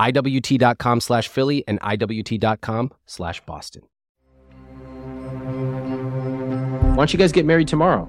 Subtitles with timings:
[0.00, 3.82] IWT.com slash Philly and IWT.com slash Boston.
[6.90, 8.08] Why don't you guys get married tomorrow?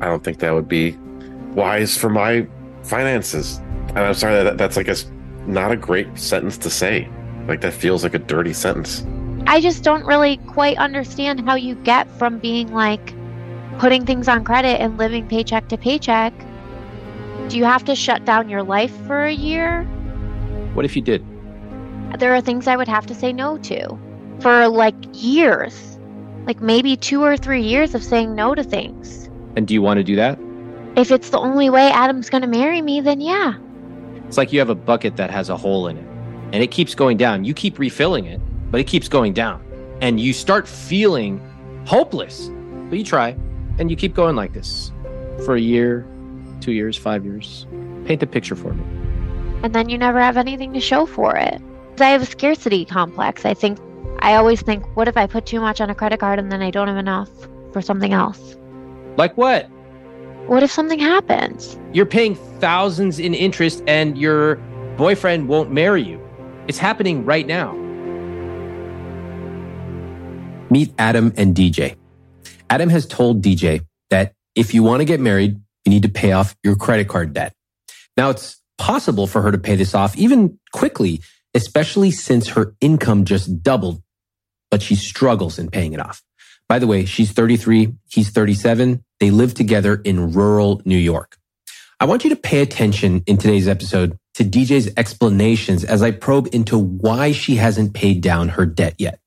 [0.00, 0.96] I don't think that would be
[1.54, 2.46] wise for my
[2.82, 3.58] finances.
[3.88, 4.96] And I'm sorry that that's, like a
[5.46, 7.08] not a great sentence to say.
[7.46, 9.04] Like, that feels like a dirty sentence.
[9.46, 13.14] I just don't really quite understand how you get from being like
[13.78, 16.32] putting things on credit and living paycheck to paycheck.
[17.48, 19.88] Do you have to shut down your life for a year?
[20.74, 21.24] What if you did?
[22.18, 23.98] There are things I would have to say no to
[24.40, 25.98] for like years,
[26.46, 29.28] like maybe two or three years of saying no to things.
[29.56, 30.38] And do you want to do that?
[30.96, 33.54] If it's the only way Adam's going to marry me, then yeah.
[34.26, 36.06] It's like you have a bucket that has a hole in it
[36.52, 37.44] and it keeps going down.
[37.44, 38.40] You keep refilling it,
[38.70, 39.64] but it keeps going down.
[40.00, 41.40] And you start feeling
[41.86, 42.50] hopeless.
[42.88, 43.36] But you try
[43.78, 44.92] and you keep going like this
[45.44, 46.06] for a year,
[46.60, 47.66] two years, five years.
[48.04, 49.01] Paint the picture for me.
[49.62, 51.60] And then you never have anything to show for it.
[52.00, 53.44] I have a scarcity complex.
[53.44, 53.78] I think,
[54.20, 56.62] I always think, what if I put too much on a credit card and then
[56.62, 57.30] I don't have enough
[57.72, 58.56] for something else?
[59.16, 59.66] Like what?
[60.46, 61.78] What if something happens?
[61.92, 64.56] You're paying thousands in interest and your
[64.96, 66.20] boyfriend won't marry you.
[66.66, 67.72] It's happening right now.
[70.70, 71.96] Meet Adam and DJ.
[72.70, 76.32] Adam has told DJ that if you want to get married, you need to pay
[76.32, 77.52] off your credit card debt.
[78.16, 81.20] Now it's possible for her to pay this off even quickly,
[81.54, 84.02] especially since her income just doubled,
[84.70, 86.22] but she struggles in paying it off.
[86.68, 89.04] By the way, she's 33, he's 37.
[89.20, 91.36] They live together in rural New York.
[92.00, 96.48] I want you to pay attention in today's episode to DJ's explanations as I probe
[96.52, 99.20] into why she hasn't paid down her debt yet.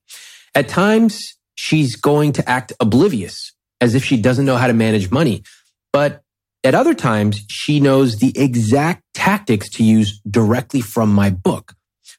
[0.53, 1.21] At times,
[1.53, 5.43] she's going to act oblivious as if she doesn't know how to manage money.
[5.93, 6.24] But
[6.65, 11.73] at other times, she knows the exact tactics to use directly from my book.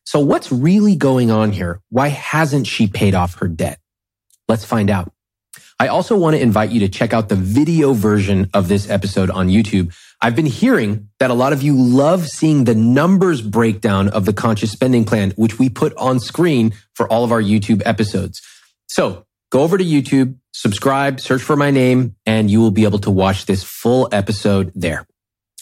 [0.04, 1.80] So what's really going on here?
[1.90, 3.80] Why hasn't she paid off her debt?
[4.48, 5.12] Let's find out.
[5.78, 9.28] I also want to invite you to check out the video version of this episode
[9.30, 9.94] on YouTube.
[10.22, 14.32] I've been hearing that a lot of you love seeing the numbers breakdown of the
[14.32, 18.40] conscious spending plan, which we put on screen for all of our YouTube episodes.
[18.86, 22.98] So go over to YouTube, subscribe, search for my name, and you will be able
[23.00, 25.06] to watch this full episode there.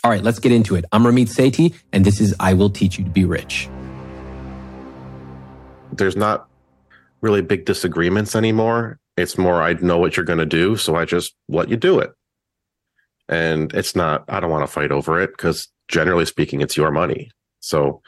[0.02, 0.84] All right, let's get into it.
[0.92, 3.68] I'm Ramit Sethi, and this is I Will Teach You to Be Rich.
[5.92, 6.48] There's not
[7.20, 8.98] really big disagreements anymore.
[9.16, 12.00] It's more, I know what you're going to do, so I just let you do
[12.00, 12.12] it.
[13.28, 16.90] And it's not, I don't want to fight over it because generally speaking, it's your
[16.90, 17.30] money.
[17.60, 18.02] So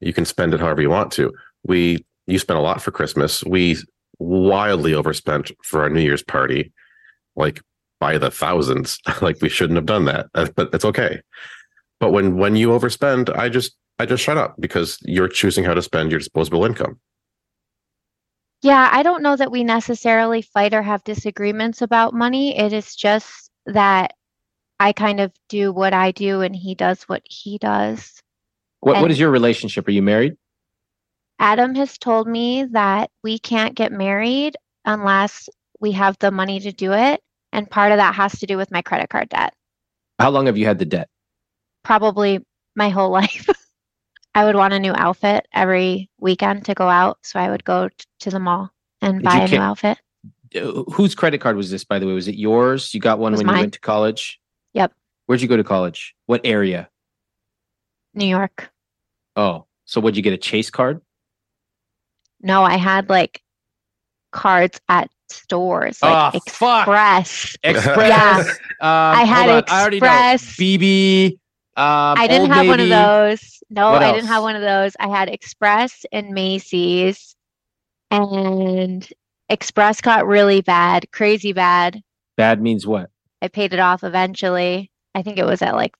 [0.00, 1.32] you can spend it however you want to.
[1.62, 3.44] We, you spent a lot for Christmas.
[3.44, 3.76] We
[4.24, 6.72] wildly overspent for our New Year's party,
[7.36, 7.60] like
[8.00, 8.98] by the thousands.
[9.22, 11.20] like we shouldn't have done that, uh, but it's okay.
[12.00, 15.74] But when when you overspend, I just I just shut up because you're choosing how
[15.74, 16.98] to spend your disposable income.
[18.62, 22.56] Yeah, I don't know that we necessarily fight or have disagreements about money.
[22.58, 24.14] It is just that
[24.80, 28.22] I kind of do what I do and he does what he does.
[28.80, 29.86] What what is your relationship?
[29.86, 30.36] Are you married?
[31.44, 34.56] Adam has told me that we can't get married
[34.86, 37.20] unless we have the money to do it.
[37.52, 39.52] And part of that has to do with my credit card debt.
[40.18, 41.10] How long have you had the debt?
[41.82, 42.40] Probably
[42.74, 43.50] my whole life.
[44.34, 47.18] I would want a new outfit every weekend to go out.
[47.22, 48.70] So I would go t- to the mall
[49.02, 49.98] and Did buy a new outfit.
[50.56, 52.14] Uh, Whose credit card was this, by the way?
[52.14, 52.94] Was it yours?
[52.94, 54.40] You got one when you went to college?
[54.72, 54.94] Yep.
[55.26, 56.14] Where'd you go to college?
[56.24, 56.88] What area?
[58.14, 58.70] New York.
[59.36, 60.32] Oh, so what'd you get?
[60.32, 61.02] A Chase card?
[62.44, 63.42] No, I had like
[64.32, 66.82] cards at stores like Oh, fuck.
[66.82, 67.56] Express.
[67.64, 68.08] Express.
[68.08, 68.38] Yeah.
[68.80, 69.64] Um, I had on.
[69.68, 69.86] I.
[69.88, 70.56] Express.
[70.56, 71.32] BB.
[71.76, 73.60] Um, I didn't have one of those.
[73.70, 74.94] No, What I didn't have one of those.
[75.00, 77.34] I had Express and Macy's.
[78.10, 79.08] And
[79.48, 82.00] Express got really bad, crazy bad.
[82.36, 83.10] Bad means what?
[83.42, 84.90] I paid it off eventually.
[85.14, 85.94] I think it was at like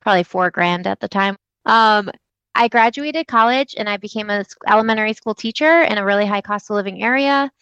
[0.00, 1.36] probably four grand at the time.
[1.66, 2.10] Um,
[2.58, 6.40] I graduated college and I became a s- elementary school teacher in a really high
[6.40, 7.52] cost of living area.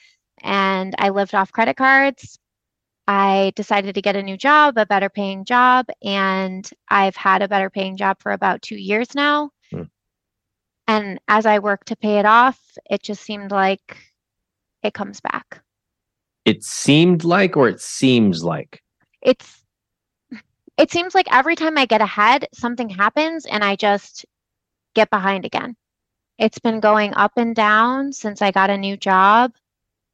[0.42, 2.38] And I lived off credit cards.
[3.06, 7.48] I decided to get a new job, a better paying job, and I've had a
[7.48, 9.50] better paying job for about two years now.
[9.70, 9.82] Hmm.
[10.88, 12.58] And as I work to pay it off,
[12.90, 13.98] it just seemed like
[14.82, 15.60] it comes back.
[16.46, 18.80] It seemed like, or it seems like.
[19.20, 19.62] it's
[20.78, 24.24] it seems like every time I get ahead, something happens and I just
[24.96, 25.76] get behind again.
[26.38, 29.52] It's been going up and down since I got a new job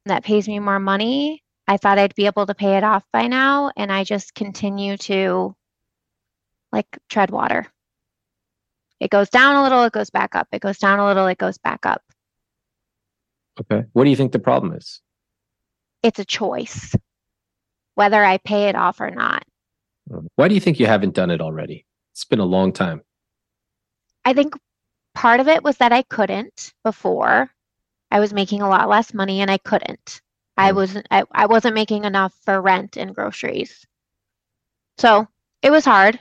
[0.05, 1.41] that pays me more money.
[1.67, 4.97] I thought I'd be able to pay it off by now, and I just continue
[4.97, 5.55] to
[6.71, 7.65] like tread water.
[8.99, 10.47] It goes down a little, it goes back up.
[10.51, 12.01] It goes down a little, it goes back up.
[13.59, 13.85] Okay.
[13.93, 15.01] What do you think the problem is?
[16.03, 16.95] It's a choice
[17.95, 19.43] whether I pay it off or not.
[20.35, 21.85] Why do you think you haven't done it already?
[22.11, 23.01] It's been a long time.
[24.25, 24.55] I think
[25.13, 27.49] part of it was that I couldn't before.
[28.11, 30.21] I was making a lot less money and I couldn't.
[30.57, 30.75] I Mm.
[30.75, 33.85] wasn't I, I wasn't making enough for rent and groceries.
[34.97, 35.27] So
[35.61, 36.19] it was hard,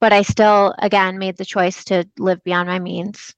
[0.00, 3.34] but I still again made the choice to live beyond my means.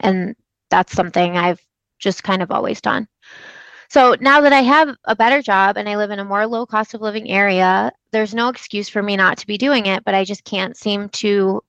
[0.00, 0.36] And
[0.70, 1.60] that's something I've
[1.98, 3.08] just kind of always done.
[3.88, 6.66] So now that I have a better job and I live in a more low
[6.66, 10.14] cost of living area, there's no excuse for me not to be doing it, but
[10.14, 11.62] I just can't seem to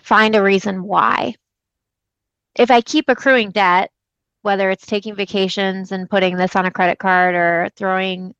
[0.00, 1.34] find a reason why.
[2.56, 3.90] If I keep accruing debt,
[4.42, 8.34] whether it's taking vacations and putting this on a credit card or throwing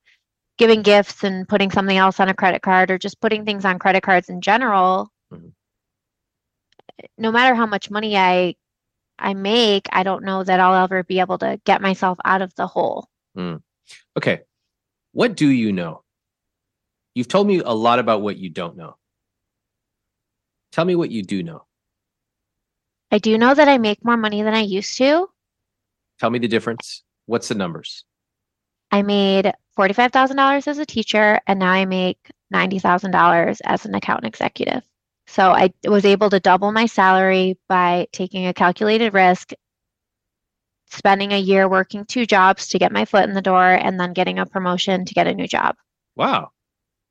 [0.59, 3.79] giving gifts and putting something else on a credit card or just putting things on
[3.79, 5.53] credit cards in general, Mhm.
[7.17, 8.57] no matter how much money I
[9.19, 12.55] I make, I don't know that I'll ever be able to get myself out of
[12.55, 13.09] the hole.
[14.17, 14.41] Okay.
[15.13, 16.05] What do you know?
[17.15, 18.97] You've told me a lot about what you don't know.
[20.73, 21.67] Tell me what you do know.
[23.11, 25.29] I do know that I make more money than I used to.
[26.19, 27.03] Tell me the difference.
[27.27, 28.05] What's the numbers?
[28.91, 32.19] I made $45,000 as a teacher and now I make
[32.53, 34.83] $90,000 as an account executive.
[35.27, 39.53] So I was able to double my salary by taking a calculated risk,
[40.91, 44.13] spending a year working two jobs to get my foot in the door, and then
[44.13, 45.77] getting a promotion to get a new job.
[46.17, 46.51] Wow.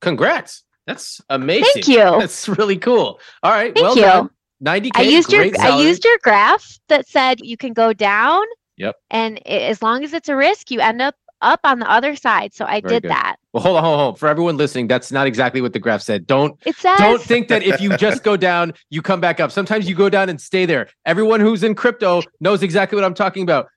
[0.02, 0.64] Congrats.
[0.86, 1.72] That's amazing.
[1.76, 1.98] Thank you.
[2.20, 3.22] That's really cool.
[3.42, 3.74] All right.
[3.74, 4.02] Thank well you.
[4.02, 4.30] done.
[4.64, 4.92] 90K.
[4.96, 8.44] I used your great I used your graph that said you can go down.
[8.78, 8.96] Yep.
[9.10, 12.18] And i- as long as it's a risk, you end up up on the other
[12.18, 12.54] side.
[12.54, 13.12] So I Very did good.
[13.12, 13.38] that.
[13.54, 14.18] Well, hold on, hold on, hold on.
[14.20, 16.28] For everyone listening, that's not exactly what the graph said.
[16.28, 19.50] Don't It says don't think that if you just go down, you come back up.
[19.52, 20.90] Sometimes you go down and stay there.
[21.06, 23.68] Everyone who's in crypto knows exactly what I'm talking about.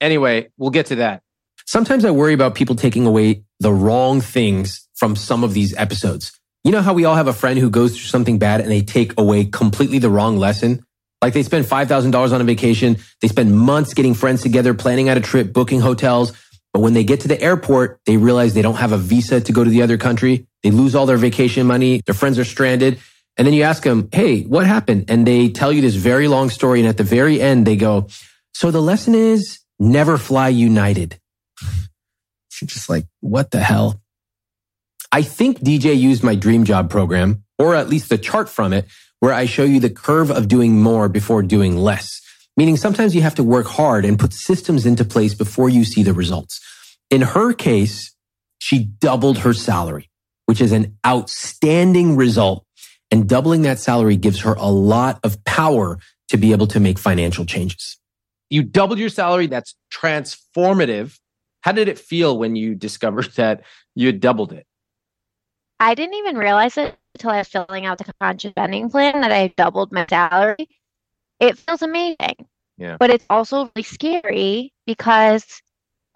[0.00, 1.22] Anyway, we'll get to that.
[1.66, 6.32] Sometimes I worry about people taking away the wrong things from some of these episodes.
[6.64, 8.82] You know how we all have a friend who goes through something bad and they
[8.82, 10.84] take away completely the wrong lesson?
[11.22, 12.96] Like they spend $5,000 on a vacation.
[13.20, 16.32] They spend months getting friends together, planning out a trip, booking hotels.
[16.72, 19.52] But when they get to the airport, they realize they don't have a visa to
[19.52, 20.46] go to the other country.
[20.62, 22.02] They lose all their vacation money.
[22.06, 23.00] Their friends are stranded.
[23.36, 25.06] And then you ask them, Hey, what happened?
[25.08, 26.80] And they tell you this very long story.
[26.80, 28.08] And at the very end, they go,
[28.52, 31.18] so the lesson is never fly united.
[31.62, 34.00] You're just like, what the hell?
[35.10, 38.86] I think DJ used my dream job program, or at least the chart from it,
[39.20, 42.20] where I show you the curve of doing more before doing less.
[42.56, 46.02] Meaning sometimes you have to work hard and put systems into place before you see
[46.02, 46.60] the results.
[47.10, 48.14] In her case,
[48.58, 50.10] she doubled her salary,
[50.46, 52.64] which is an outstanding result.
[53.10, 55.98] And doubling that salary gives her a lot of power
[56.28, 57.96] to be able to make financial changes.
[58.50, 59.46] You doubled your salary.
[59.46, 61.18] That's transformative.
[61.62, 63.62] How did it feel when you discovered that
[63.94, 64.66] you had doubled it?
[65.80, 69.32] I didn't even realize it until I was filling out the conscious spending plan that
[69.32, 70.68] I doubled my salary.
[71.40, 72.46] It feels amazing.
[72.76, 72.96] Yeah.
[72.98, 75.62] But it's also really scary because,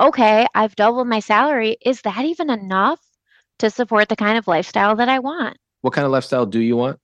[0.00, 1.76] okay, I've doubled my salary.
[1.84, 3.00] Is that even enough
[3.60, 5.56] to support the kind of lifestyle that I want?
[5.82, 6.98] What kind of lifestyle do you want?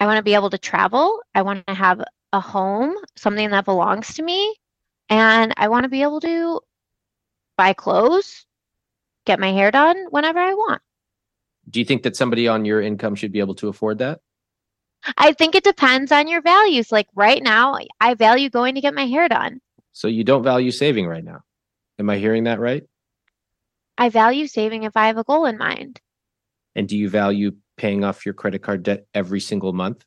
[0.00, 1.22] I want to be able to travel.
[1.34, 2.02] I want to have
[2.32, 4.54] a home, something that belongs to me,
[5.08, 6.60] and I want to be able to
[7.56, 8.46] buy clothes,
[9.24, 10.82] get my hair done whenever I want.
[11.68, 14.20] Do you think that somebody on your income should be able to afford that?
[15.16, 16.90] I think it depends on your values.
[16.90, 19.60] Like right now, I value going to get my hair done.
[19.92, 21.40] So you don't value saving right now.
[21.98, 22.84] Am I hearing that right?
[23.96, 26.00] I value saving if I have a goal in mind.
[26.76, 30.04] And do you value paying off your credit card debt every single month?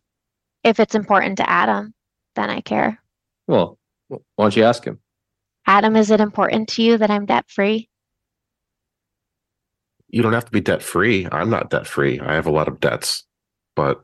[0.63, 1.94] If it's important to Adam,
[2.36, 3.01] then I care.
[3.48, 3.77] Well,
[4.08, 5.00] why don't you ask him?
[5.68, 7.89] Adam, is it important to you that I'm debt free?
[10.12, 11.27] You don't have to be debt free.
[11.32, 12.20] I'm not debt free.
[12.20, 13.24] I have a lot of debts,
[13.75, 14.03] but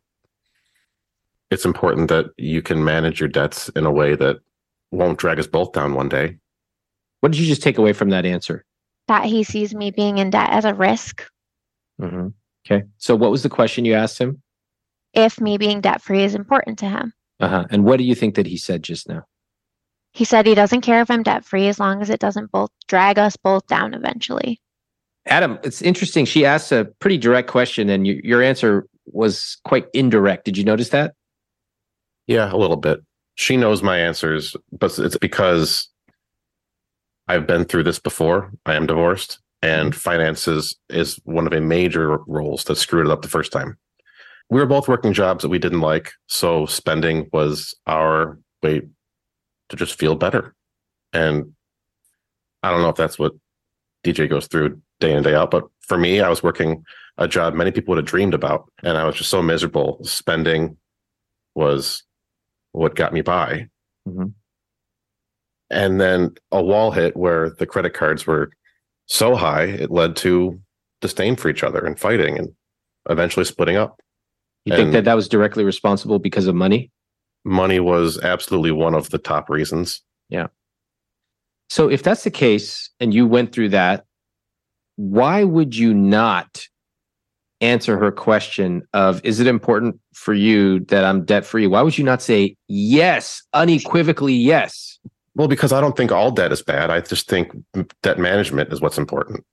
[1.51, 4.37] it's important that you can manage your debts in a way that
[4.91, 6.37] won't drag us both down one day.
[7.19, 8.65] What did you just take away from that answer?
[9.07, 11.25] That he sees me being in debt as a risk.
[12.01, 12.27] Mm-hmm.
[12.65, 12.85] Okay.
[12.97, 14.41] So, what was the question you asked him?
[15.13, 17.13] If me being debt free is important to him.
[17.39, 17.65] Uh huh.
[17.69, 19.23] And what do you think that he said just now?
[20.11, 22.71] He said he doesn't care if I'm debt free as long as it doesn't both
[22.87, 24.59] drag us both down eventually.
[25.27, 26.25] Adam, it's interesting.
[26.25, 30.45] She asked a pretty direct question, and you, your answer was quite indirect.
[30.45, 31.13] Did you notice that?
[32.27, 33.01] Yeah, a little bit.
[33.35, 35.89] She knows my answers, but it's because
[37.27, 38.51] I've been through this before.
[38.65, 39.97] I am divorced, and mm-hmm.
[39.97, 43.77] finances is one of a major roles that screwed it up the first time.
[44.49, 48.81] We were both working jobs that we didn't like, so spending was our way
[49.69, 50.55] to just feel better.
[51.11, 51.53] And
[52.63, 53.33] I don't know if that's what
[54.05, 56.83] DJ goes through day in day out, but for me, I was working
[57.17, 59.99] a job many people would have dreamed about, and I was just so miserable.
[60.03, 60.77] Spending
[61.55, 62.03] was
[62.71, 63.67] what got me by.
[64.07, 64.27] Mm-hmm.
[65.69, 68.51] And then a wall hit where the credit cards were
[69.07, 70.59] so high, it led to
[71.01, 72.49] disdain for each other and fighting and
[73.09, 73.99] eventually splitting up.
[74.65, 76.91] You think that that was directly responsible because of money?
[77.45, 80.01] Money was absolutely one of the top reasons.
[80.29, 80.47] Yeah.
[81.69, 84.05] So if that's the case and you went through that,
[84.97, 86.67] why would you not
[87.61, 91.65] answer her question of is it important for you that I'm debt free?
[91.67, 94.99] Why would you not say yes, unequivocally yes?
[95.35, 96.89] Well, because I don't think all debt is bad.
[96.89, 97.51] I just think
[98.01, 99.43] debt management is what's important.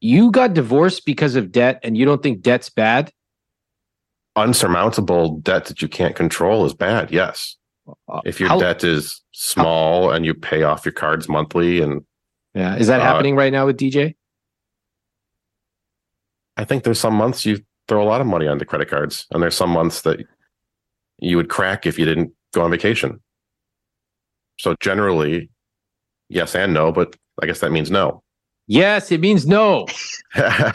[0.00, 3.12] You got divorced because of debt and you don't think debt's bad?
[4.34, 7.10] Unsurmountable debt that you can't control is bad.
[7.10, 7.56] Yes.
[8.08, 12.02] Uh, if your How- debt is small and you pay off your cards monthly and
[12.54, 12.76] Yeah.
[12.76, 14.14] Is that Uh, happening right now with DJ?
[16.56, 19.42] I think there's some months you throw a lot of money onto credit cards, and
[19.42, 20.20] there's some months that
[21.18, 23.20] you would crack if you didn't go on vacation.
[24.58, 25.50] So generally,
[26.28, 28.22] yes and no, but I guess that means no.
[28.66, 29.86] Yes, it means no.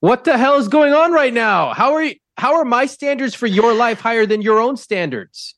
[0.00, 1.74] What the hell is going on right now?
[1.74, 5.54] How are you how are my standards for your life higher than your own standards?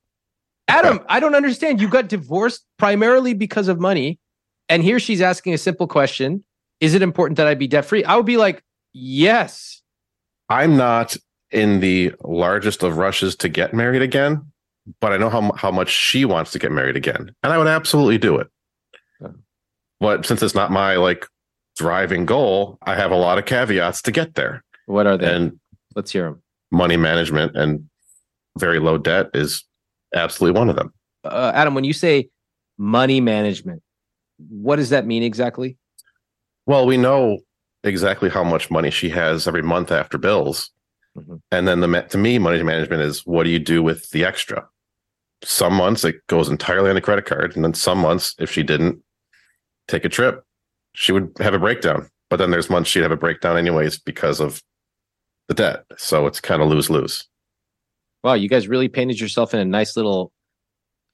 [0.68, 1.80] Adam, I don't understand.
[1.80, 4.18] You got divorced primarily because of money.
[4.68, 6.44] And here she's asking a simple question.
[6.80, 8.04] Is it important that I be debt free?
[8.04, 9.82] I would be like, yes.
[10.48, 11.16] I'm not
[11.50, 14.42] in the largest of rushes to get married again,
[15.00, 17.66] but I know how how much she wants to get married again, and I would
[17.68, 18.48] absolutely do it.
[19.20, 19.28] Yeah.
[20.00, 21.26] But since it's not my like
[21.76, 25.32] driving goal, I have a lot of caveats to get there, What are they?
[25.34, 25.58] and
[25.94, 26.42] Let's hear them.
[26.70, 27.88] money management and
[28.58, 29.64] very low debt is
[30.14, 30.92] absolutely one of them.
[31.24, 32.28] Uh, Adam, when you say
[32.78, 33.82] money management,
[34.38, 35.76] what does that mean exactly?
[36.66, 37.38] Well, we know
[37.84, 40.70] exactly how much money she has every month after bills.
[41.16, 41.40] Mhm.
[41.50, 44.68] And then the to me, money management is what do you do with the extra?
[45.42, 48.62] Some months it goes entirely on the credit card, and then some months, if she
[48.62, 49.02] didn't
[49.88, 50.44] take a trip,
[50.94, 52.08] she would have a breakdown.
[52.28, 54.62] But then there's months she'd have a breakdown anyways because of
[55.48, 55.84] the debt.
[55.96, 57.28] So it's kind of lose lose.
[58.24, 60.32] Wow, you guys really painted yourself in a nice little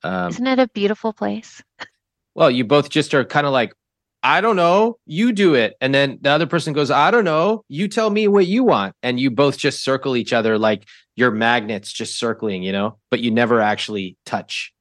[0.05, 1.63] um, Isn't it a beautiful place?
[2.35, 3.75] well, you both just are kind of like,
[4.23, 5.75] I don't know, you do it.
[5.81, 8.95] And then the other person goes, I don't know, you tell me what you want.
[9.03, 10.87] And you both just circle each other like
[11.17, 14.73] you're magnets just circling, you know, but you never actually touch.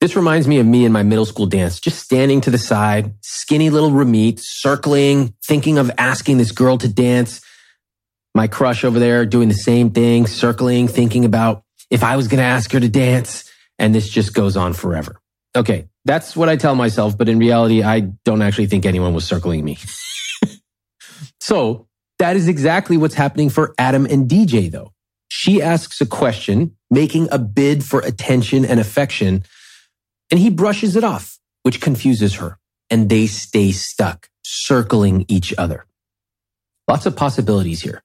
[0.00, 3.14] This reminds me of me in my middle school dance, just standing to the side,
[3.22, 7.40] skinny little Ramit, circling, thinking of asking this girl to dance.
[8.34, 12.38] My crush over there doing the same thing, circling, thinking about if I was going
[12.38, 13.50] to ask her to dance.
[13.78, 15.18] And this just goes on forever.
[15.56, 19.26] Okay, that's what I tell myself, but in reality, I don't actually think anyone was
[19.26, 19.76] circling me.
[21.40, 21.88] so
[22.20, 24.92] that is exactly what's happening for Adam and DJ, though.
[25.28, 29.44] She asks a question, making a bid for attention and affection,
[30.30, 32.58] and he brushes it off, which confuses her,
[32.88, 35.86] and they stay stuck, circling each other.
[36.88, 38.04] Lots of possibilities here.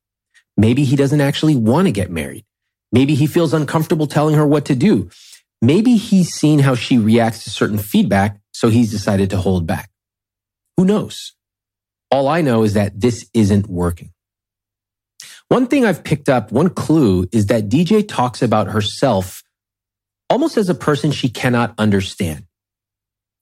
[0.57, 2.45] Maybe he doesn't actually want to get married.
[2.91, 5.11] Maybe he feels uncomfortable telling her what to do.
[5.61, 9.89] Maybe he's seen how she reacts to certain feedback, so he's decided to hold back.
[10.77, 11.33] Who knows?
[12.09, 14.11] All I know is that this isn't working.
[15.47, 19.43] One thing I've picked up, one clue is that DJ talks about herself
[20.29, 22.45] almost as a person she cannot understand.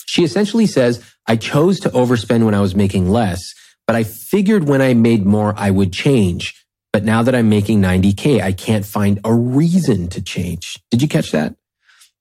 [0.05, 3.53] She essentially says, I chose to overspend when I was making less,
[3.85, 6.65] but I figured when I made more, I would change.
[6.91, 10.79] But now that I'm making 90K, I can't find a reason to change.
[10.89, 11.55] Did you catch that?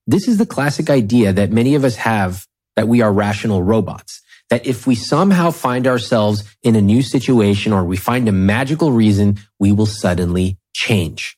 [0.09, 4.23] This is the classic idea that many of us have that we are rational robots.
[4.49, 8.91] That if we somehow find ourselves in a new situation or we find a magical
[8.91, 11.37] reason, we will suddenly change.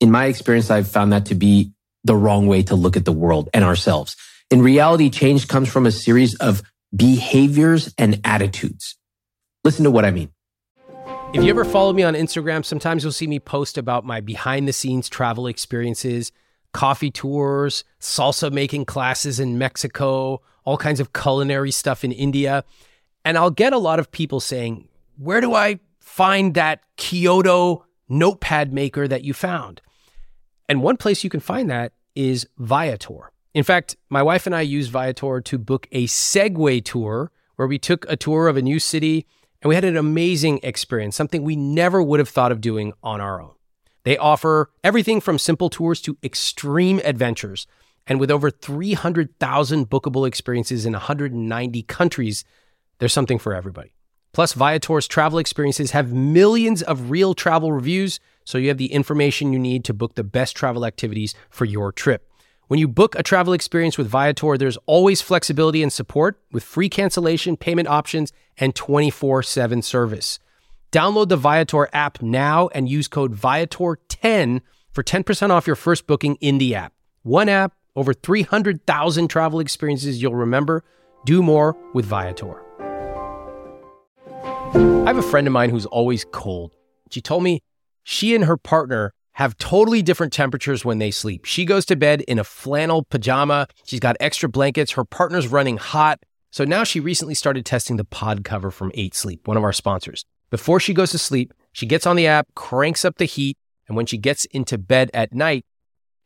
[0.00, 1.72] In my experience, I've found that to be
[2.04, 4.16] the wrong way to look at the world and ourselves.
[4.50, 6.62] In reality, change comes from a series of
[6.94, 8.98] behaviors and attitudes.
[9.64, 10.28] Listen to what I mean.
[11.32, 14.68] If you ever follow me on Instagram, sometimes you'll see me post about my behind
[14.68, 16.32] the scenes travel experiences,
[16.72, 22.64] coffee tours, salsa making classes in Mexico, all kinds of culinary stuff in India.
[23.24, 28.72] And I'll get a lot of people saying, Where do I find that Kyoto notepad
[28.72, 29.80] maker that you found?
[30.68, 33.30] And one place you can find that is Viator.
[33.54, 37.78] In fact, my wife and I used Viator to book a Segway tour where we
[37.78, 39.26] took a tour of a new city
[39.60, 43.20] and we had an amazing experience, something we never would have thought of doing on
[43.20, 43.52] our own.
[44.04, 47.66] They offer everything from simple tours to extreme adventures.
[48.06, 52.44] And with over 300,000 bookable experiences in 190 countries,
[52.98, 53.92] there's something for everybody.
[54.32, 59.52] Plus, Viator's travel experiences have millions of real travel reviews, so you have the information
[59.52, 62.26] you need to book the best travel activities for your trip.
[62.68, 66.88] When you book a travel experience with Viator, there's always flexibility and support with free
[66.88, 70.38] cancellation, payment options, and 24 7 service.
[70.92, 74.60] Download the Viator app now and use code Viator10
[74.92, 76.92] for 10% off your first booking in the app.
[77.22, 80.84] One app, over 300,000 travel experiences you'll remember.
[81.24, 82.62] Do more with Viator.
[84.74, 86.76] I have a friend of mine who's always cold.
[87.10, 87.62] She told me
[88.02, 91.46] she and her partner have totally different temperatures when they sleep.
[91.46, 93.66] She goes to bed in a flannel pajama.
[93.86, 94.92] She's got extra blankets.
[94.92, 96.22] Her partner's running hot.
[96.50, 99.72] So now she recently started testing the pod cover from 8 Sleep, one of our
[99.72, 100.26] sponsors.
[100.52, 103.96] Before she goes to sleep, she gets on the app, cranks up the heat, and
[103.96, 105.66] when she gets into bed at night,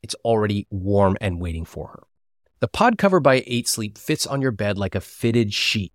[0.03, 2.03] it's already warm and waiting for her.
[2.59, 5.91] The pod cover by 8 Sleep fits on your bed like a fitted sheet,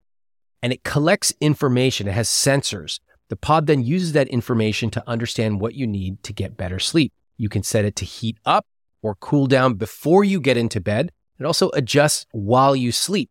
[0.61, 2.09] and it collects information.
[2.09, 2.99] It has sensors
[3.33, 7.15] the pod then uses that information to understand what you need to get better sleep.
[7.39, 8.67] You can set it to heat up
[9.01, 11.11] or cool down before you get into bed.
[11.39, 13.31] It also adjusts while you sleep.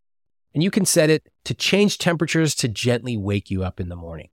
[0.55, 3.95] And you can set it to change temperatures to gently wake you up in the
[3.95, 4.29] morning.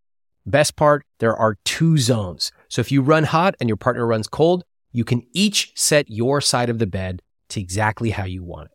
[0.48, 2.52] Best part, there are two zones.
[2.68, 6.40] So if you run hot and your partner runs cold, you can each set your
[6.40, 8.72] side of the bed to exactly how you want it.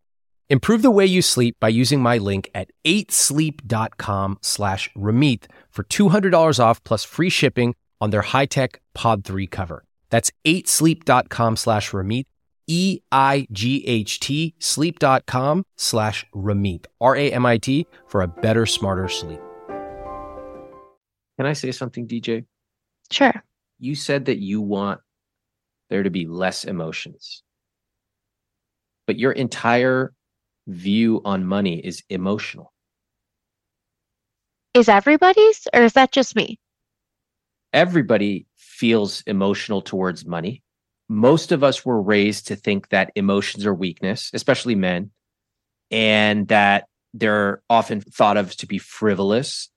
[0.49, 6.59] Improve the way you sleep by using my link at 8sleep.com slash Ramit for $200
[6.59, 9.83] off plus free shipping on their high-tech Pod 3 cover.
[10.11, 12.25] That's 8sleep.com slash Ramit,
[12.67, 19.39] E-I-G-H-T, sleep.com slash Ramit, R-A-M-I-T, for a better, smarter sleep.
[21.37, 22.45] Can I say something, DJ?
[23.11, 23.43] Sure.
[23.79, 25.01] You said that you want
[25.89, 27.43] there to be less emotions,
[29.07, 30.13] but your entire
[30.67, 32.71] view on money is emotional.
[34.73, 36.59] Is everybody's or is that just me?
[37.73, 40.63] Everybody feels emotional towards money.
[41.09, 45.11] Most of us were raised to think that emotions are weakness, especially men,
[45.91, 49.69] and that they're often thought of to be frivolous.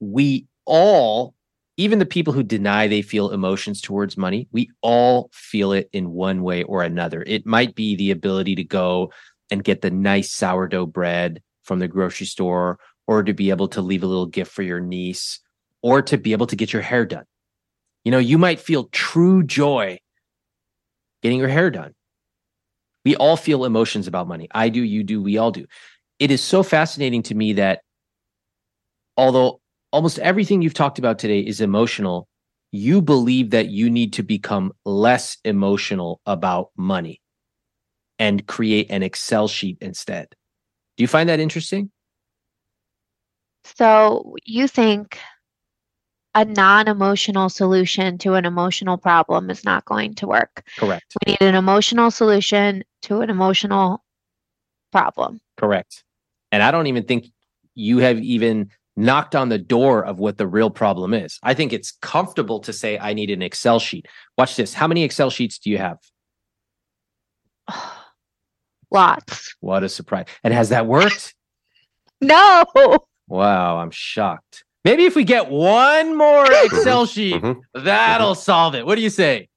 [0.00, 1.34] We all,
[1.76, 6.10] even the people who deny they feel emotions towards money, we all feel it in
[6.10, 7.24] one way or another.
[7.26, 9.12] It might be the ability to go
[9.50, 13.82] and get the nice sourdough bread from the grocery store or to be able to
[13.82, 15.40] leave a little gift for your niece
[15.82, 17.24] or to be able to get your hair done.
[18.04, 19.98] You know, you might feel true joy
[21.22, 21.94] getting your hair done.
[23.04, 24.48] We all feel emotions about money.
[24.54, 25.66] I do, you do, we all do.
[26.18, 27.80] It is so fascinating to me that
[29.16, 29.60] although
[29.94, 32.26] almost everything you've talked about today is emotional,
[32.72, 37.22] you believe that you need to become less emotional about money
[38.18, 40.26] and create an Excel sheet instead.
[40.96, 41.92] Do you find that interesting?
[43.76, 45.20] So you think
[46.34, 50.64] a non-emotional solution to an emotional problem is not going to work.
[50.76, 51.04] Correct.
[51.24, 54.02] We need an emotional solution to an emotional
[54.90, 55.40] problem.
[55.56, 56.02] Correct.
[56.50, 57.26] And I don't even think
[57.76, 61.38] you have even knocked on the door of what the real problem is.
[61.42, 64.06] I think it's comfortable to say, I need an Excel sheet.
[64.38, 64.72] Watch this.
[64.74, 65.98] How many Excel sheets do you have?
[68.90, 69.56] Lots.
[69.60, 70.26] What a surprise.
[70.44, 71.34] And has that worked?
[72.20, 72.64] No.
[73.28, 74.64] Wow, I'm shocked.
[74.82, 77.60] Maybe if we get one more Excel sheet, Mhm.
[77.74, 78.86] that'll solve it.
[78.86, 79.48] What do you say?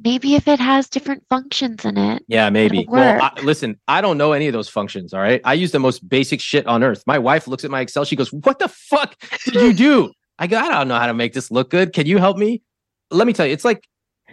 [0.00, 2.24] Maybe if it has different functions in it.
[2.28, 2.86] Yeah, maybe.
[2.88, 3.20] Well.
[3.20, 5.12] I, listen, I don't know any of those functions.
[5.12, 5.40] All right.
[5.44, 7.02] I use the most basic shit on earth.
[7.06, 8.04] My wife looks at my Excel.
[8.04, 10.12] She goes, What the fuck did you do?
[10.38, 11.92] I go, I don't know how to make this look good.
[11.92, 12.62] Can you help me?
[13.10, 13.88] Let me tell you, it's like,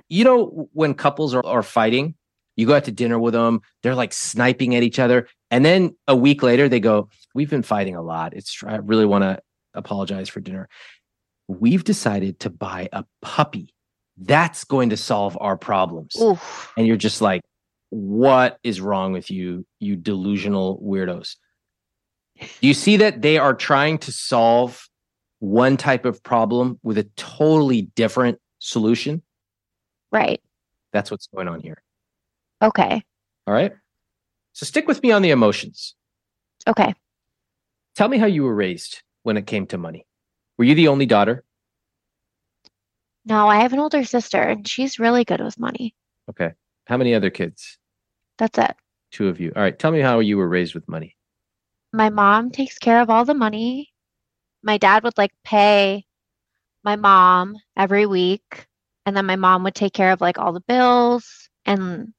[0.07, 2.13] you know, when couples are, are fighting,
[2.55, 5.27] you go out to dinner with them, they're like sniping at each other.
[5.49, 8.33] And then a week later, they go, We've been fighting a lot.
[8.33, 9.39] It's, I really want to
[9.73, 10.69] apologize for dinner.
[11.47, 13.74] We've decided to buy a puppy.
[14.17, 16.71] That's going to solve our problems Oof.
[16.77, 17.41] and you're just like,
[17.89, 21.35] what is wrong with you, you delusional weirdos?
[22.39, 24.87] Do you see that they are trying to solve
[25.39, 29.21] one type of problem with a totally different solution?
[30.11, 30.41] Right.
[30.91, 31.81] That's what's going on here.
[32.61, 33.03] Okay.
[33.47, 33.73] All right.
[34.53, 35.95] So stick with me on the emotions.
[36.67, 36.93] Okay.
[37.95, 40.05] Tell me how you were raised when it came to money.
[40.57, 41.43] Were you the only daughter?
[43.25, 45.95] No, I have an older sister and she's really good with money.
[46.29, 46.51] Okay.
[46.85, 47.77] How many other kids?
[48.37, 48.75] That's it.
[49.11, 49.51] Two of you.
[49.55, 49.77] All right.
[49.77, 51.15] Tell me how you were raised with money.
[51.93, 53.93] My mom takes care of all the money.
[54.61, 56.05] My dad would like pay
[56.83, 58.67] my mom every week,
[59.05, 62.13] and then my mom would take care of like all the bills and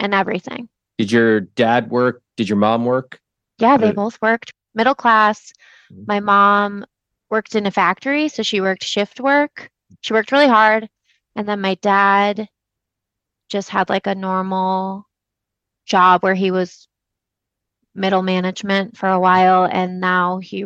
[0.00, 0.68] and everything.
[0.98, 2.22] Did your dad work?
[2.36, 3.20] Did your mom work?
[3.58, 4.52] Yeah, they both worked.
[4.74, 5.52] Middle class.
[5.92, 6.06] Mhm.
[6.08, 6.84] My mom
[7.34, 9.68] worked in a factory, so she worked shift work.
[10.02, 10.88] She worked really hard.
[11.34, 12.48] And then my dad
[13.48, 15.04] just had like a normal
[15.84, 16.86] job where he was
[17.92, 20.64] middle management for a while, and now he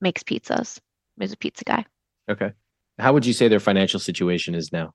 [0.00, 0.80] makes pizzas.
[1.20, 1.84] He's a pizza guy.
[2.28, 2.50] Okay.
[2.98, 4.94] How would you say their financial situation is now?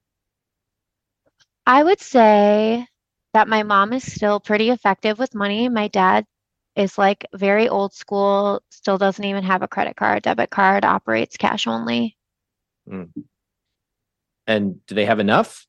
[1.66, 2.86] I would say
[3.34, 5.70] that my mom is still pretty effective with money.
[5.70, 6.26] My dad
[6.76, 11.38] is like very old school, still doesn't even have a credit card, debit card, operates
[11.38, 12.18] cash only.
[14.48, 15.66] And do they have enough?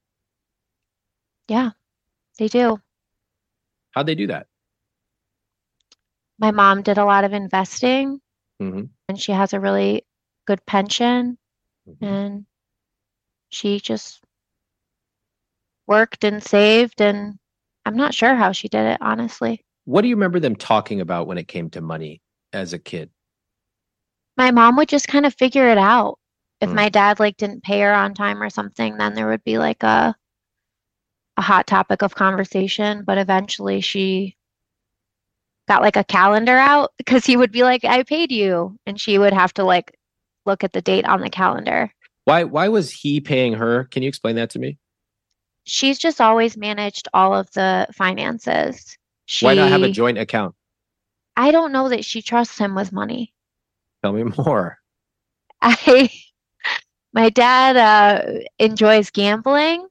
[1.49, 1.71] Yeah,
[2.39, 2.81] they do.
[3.93, 4.47] How'd they do that?
[6.39, 8.21] My mom did a lot of investing
[8.61, 8.91] Mhm.
[9.09, 10.05] and she has a really
[10.47, 11.39] good pension
[11.87, 11.97] Mhm.
[12.01, 12.47] and
[13.51, 14.25] she just
[15.87, 17.39] worked and saved and
[17.87, 19.65] I'm not sure how she did it, honestly.
[19.85, 23.11] What do you remember them talking about when it came to money as a kid?
[24.37, 26.19] My mom would just kind of figure it out.
[26.61, 26.75] If Mm.
[26.75, 29.83] my dad like didn't pay her on time or something, then there would be like
[29.83, 30.17] a
[31.37, 34.37] a hot topic of conversation, but eventually she
[35.67, 38.79] got like a calendar out because he would be like, I paid you.
[38.87, 39.99] And she would have to like
[40.47, 41.93] look at the date on the calendar.
[42.25, 43.85] Why why was he paying her?
[43.85, 44.79] Can you explain that to me?
[45.65, 48.97] She's just always managed all of the finances.
[49.27, 50.55] She, Why not have a joint account?
[51.37, 53.33] I don't know that she trusts him with money.
[54.03, 54.79] Tell me more.
[55.63, 56.11] I,
[57.13, 59.87] my dad uh, enjoys gambling.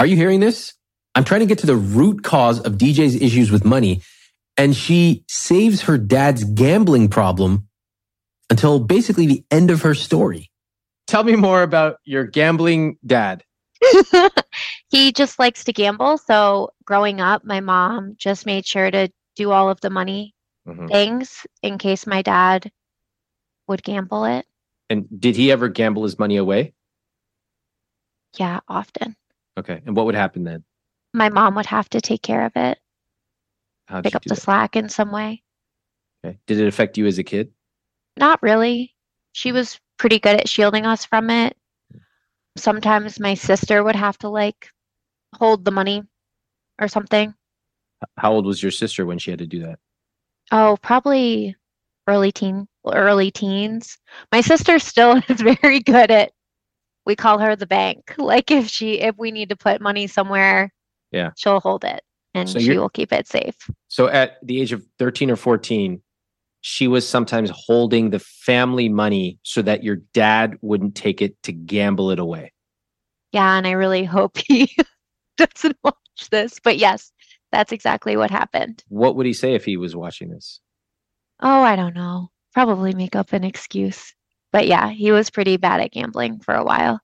[0.00, 0.74] Are you hearing this?
[1.14, 4.02] I'm trying to get to the root cause of DJ's issues with money,
[4.56, 7.68] and she saves her dad's gambling problem
[8.50, 10.50] until basically the end of her story.
[11.06, 13.44] Tell me more about your gambling dad.
[14.90, 16.18] he just likes to gamble.
[16.18, 20.34] So growing up, my mom just made sure to do all of the money
[20.66, 20.88] Mhm.
[20.88, 22.70] things in case my dad
[23.68, 24.46] would gamble it.
[24.90, 26.74] And did he ever gamble his money away?
[28.38, 29.16] Yeah, often.
[29.58, 29.82] Okay.
[29.86, 30.64] And what would happen then?
[31.14, 32.78] My mom would have to take care of it,
[33.86, 34.40] How'd pick up the that?
[34.40, 35.42] slack in some way.
[36.24, 36.38] Okay.
[36.46, 37.52] Did it affect you as a kid?
[38.16, 38.94] Not really.
[39.32, 41.56] She was pretty good at shielding us from it.
[42.56, 44.70] Sometimes my sister would have to like
[45.34, 46.02] hold the money
[46.80, 47.34] or something.
[48.16, 49.78] How old was your sister when she had to do that?
[50.52, 51.56] Oh, probably
[52.06, 53.98] early teen, early teens.
[54.32, 56.32] My sister still is very good at,
[57.04, 58.14] we call her the bank.
[58.18, 60.72] Like if she, if we need to put money somewhere,
[61.12, 61.30] Yeah.
[61.36, 62.02] she'll hold it
[62.34, 63.56] and So she will keep it safe.
[63.88, 66.02] So at the age of 13 or 14,
[66.60, 71.52] she was sometimes holding the family money so that your dad wouldn't take it to
[71.52, 72.52] gamble it away.
[73.32, 74.74] Yeah, and I really hope he
[75.54, 76.58] doesn't watch this.
[76.62, 77.12] But yes,
[77.52, 78.82] that's exactly what happened.
[78.88, 80.60] What would he say if he was watching this?
[81.40, 82.28] Oh, I don't know.
[82.54, 84.14] Probably make up an excuse.
[84.52, 87.00] But yeah, he was pretty bad at gambling for a while.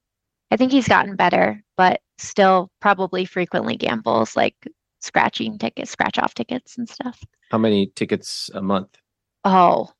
[0.50, 4.54] I think he's gotten better, but still probably frequently gambles, like
[5.00, 7.22] scratching tickets, scratch off tickets and stuff.
[7.50, 8.96] How many tickets a month?
[9.44, 9.90] Oh,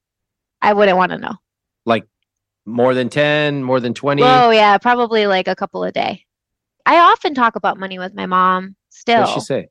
[0.60, 1.34] I wouldn't want to know.
[1.84, 2.06] Like
[2.64, 4.22] more than 10, more than 20?
[4.22, 6.24] Oh yeah, probably like a couple a day.
[6.84, 8.76] I often talk about money with my mom.
[8.90, 9.68] Still, What does she say?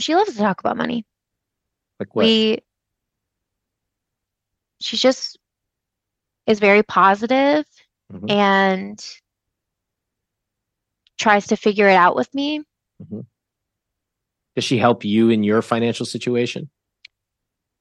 [0.00, 1.06] she loves to talk about money.
[2.00, 2.24] Like what?
[2.24, 2.58] We,
[4.80, 5.38] she just
[6.46, 7.64] is very positive
[8.12, 8.30] Mhm.
[8.30, 9.04] and
[11.16, 12.62] tries to figure it out with me.
[14.56, 16.70] Does she help you in your financial situation?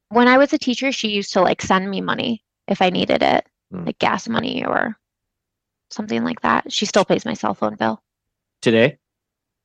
[0.09, 3.21] When I was a teacher, she used to like send me money if I needed
[3.23, 3.85] it, Hmm.
[3.85, 4.97] like gas money or
[5.93, 6.71] something like that.
[6.71, 8.01] She still pays my cell phone bill.
[8.61, 8.97] Today?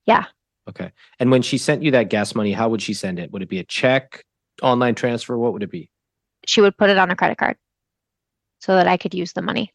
[0.06, 0.26] Yeah.
[0.68, 0.92] Okay.
[1.18, 3.32] And when she sent you that gas money, how would she send it?
[3.32, 4.24] Would it be a check,
[4.62, 5.36] online transfer?
[5.38, 5.90] What would it be?
[6.46, 7.56] She would put it on a credit card
[8.60, 9.72] so that I could use the money.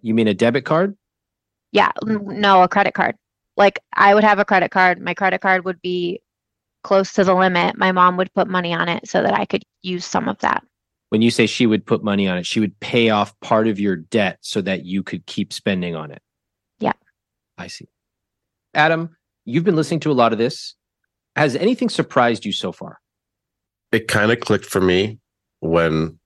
[0.00, 0.96] You mean a debit card?
[1.72, 3.16] Yeah, no, a credit card.
[3.56, 5.00] Like I would have a credit card.
[5.00, 6.20] My credit card would be
[6.82, 7.76] close to the limit.
[7.76, 10.62] My mom would put money on it so that I could use some of that.
[11.10, 13.78] When you say she would put money on it, she would pay off part of
[13.78, 16.20] your debt so that you could keep spending on it.
[16.80, 16.92] Yeah.
[17.56, 17.88] I see.
[18.74, 20.74] Adam, you've been listening to a lot of this.
[21.36, 22.98] Has anything surprised you so far?
[23.92, 25.20] It kind of clicked for me
[25.60, 26.18] when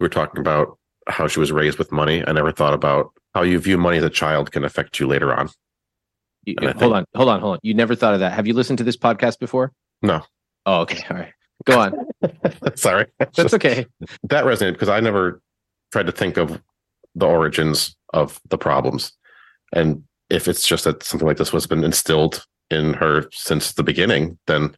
[0.00, 2.24] we were talking about how she was raised with money.
[2.26, 5.34] I never thought about how you view money as a child can affect you later
[5.34, 5.50] on.
[6.44, 7.58] You- hold think- on, hold on, hold on.
[7.62, 8.32] You never thought of that.
[8.32, 9.72] Have you listened to this podcast before?
[10.00, 10.22] No.
[10.64, 11.04] Oh, okay.
[11.10, 11.32] All right.
[11.68, 12.06] Go on.
[12.76, 13.06] Sorry.
[13.18, 13.86] That's okay.
[14.24, 15.42] that resonated because I never
[15.92, 16.60] tried to think of
[17.14, 19.12] the origins of the problems.
[19.72, 23.82] And if it's just that something like this was been instilled in her since the
[23.82, 24.74] beginning, then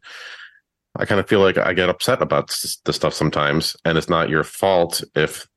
[0.97, 3.77] I kind of feel like I get upset about this stuff sometimes.
[3.85, 5.47] And it's not your fault if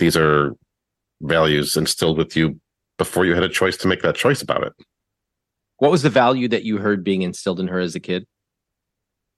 [0.00, 0.56] these are
[1.22, 2.60] values instilled with you
[2.98, 4.72] before you had a choice to make that choice about it.
[5.78, 8.26] What was the value that you heard being instilled in her as a kid?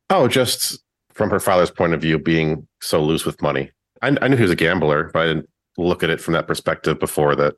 [0.08, 0.78] Oh, just
[1.16, 3.70] from her father's point of view, being so loose with money.
[4.02, 5.48] I, I knew he was a gambler, but I didn't
[5.78, 7.54] look at it from that perspective before that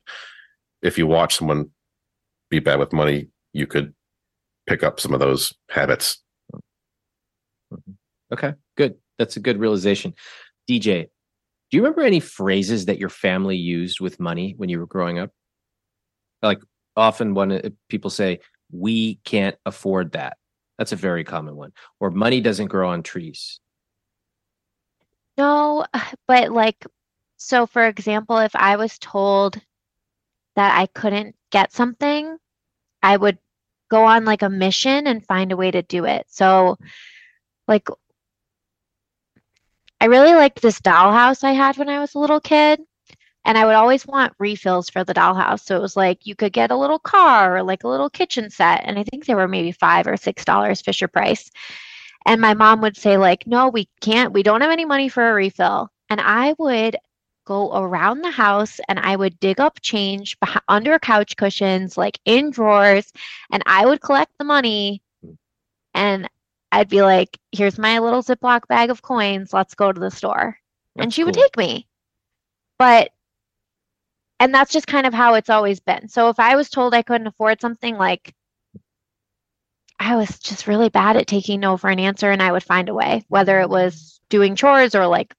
[0.80, 1.70] if you watch someone
[2.50, 3.92] be bad with money, you could
[4.68, 6.22] pick up some of those habits.
[8.32, 8.94] Okay, good.
[9.18, 10.14] That's a good realization.
[10.70, 11.08] DJ,
[11.70, 15.18] do you remember any phrases that your family used with money when you were growing
[15.18, 15.30] up?
[16.42, 16.60] Like
[16.96, 18.38] often when uh, people say,
[18.70, 20.36] we can't afford that.
[20.78, 21.72] That's a very common one.
[22.00, 23.60] Or money doesn't grow on trees.
[25.36, 25.84] No,
[26.26, 26.86] but like,
[27.36, 29.60] so for example, if I was told
[30.56, 32.36] that I couldn't get something,
[33.02, 33.38] I would
[33.90, 36.26] go on like a mission and find a way to do it.
[36.28, 36.76] So,
[37.66, 37.88] like,
[40.00, 42.80] I really liked this dollhouse I had when I was a little kid,
[43.44, 45.60] and I would always want refills for the dollhouse.
[45.60, 48.50] So it was like you could get a little car or like a little kitchen
[48.50, 51.50] set, and I think they were maybe five or six dollars Fisher Price.
[52.26, 55.30] And my mom would say, like, no, we can't, we don't have any money for
[55.30, 55.90] a refill.
[56.10, 56.96] And I would
[57.46, 62.18] go around the house and I would dig up change beh- under couch cushions, like
[62.26, 63.10] in drawers,
[63.50, 65.02] and I would collect the money
[65.94, 66.28] and
[66.70, 70.58] I'd be like, here's my little Ziploc bag of coins, let's go to the store.
[70.96, 71.86] and That's she would take me.
[72.78, 73.10] But,
[74.40, 76.08] and that's just kind of how it's always been.
[76.08, 78.34] So if I was told I couldn't afford something, like,
[79.98, 82.88] I was just really bad at taking no for an answer and I would find
[82.88, 84.24] a way, whether it was mm-hmm.
[84.30, 85.34] doing chores or like,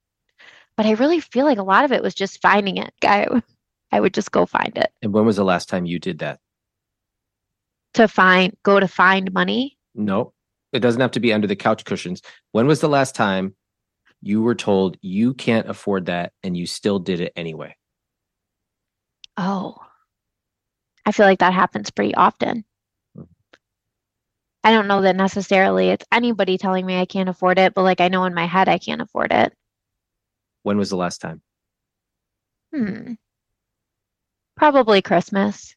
[0.76, 2.92] but I really feel like a lot of it was just finding it.
[3.02, 3.26] I,
[3.92, 6.38] I would just go find it And when was the last time you did that?
[7.94, 9.76] to find, go to find money.
[9.94, 10.32] No,
[10.72, 12.22] it doesn't have to be under the couch cushions.
[12.52, 13.54] When was the last time
[14.22, 17.74] you were told you can't afford that and you still did it anyway?
[19.42, 19.74] Oh,
[21.06, 22.62] I feel like that happens pretty often.
[24.62, 28.02] I don't know that necessarily it's anybody telling me I can't afford it, but like
[28.02, 29.54] I know in my head I can't afford it.
[30.62, 31.40] When was the last time?
[32.74, 33.14] Hmm.
[34.58, 35.74] Probably Christmas.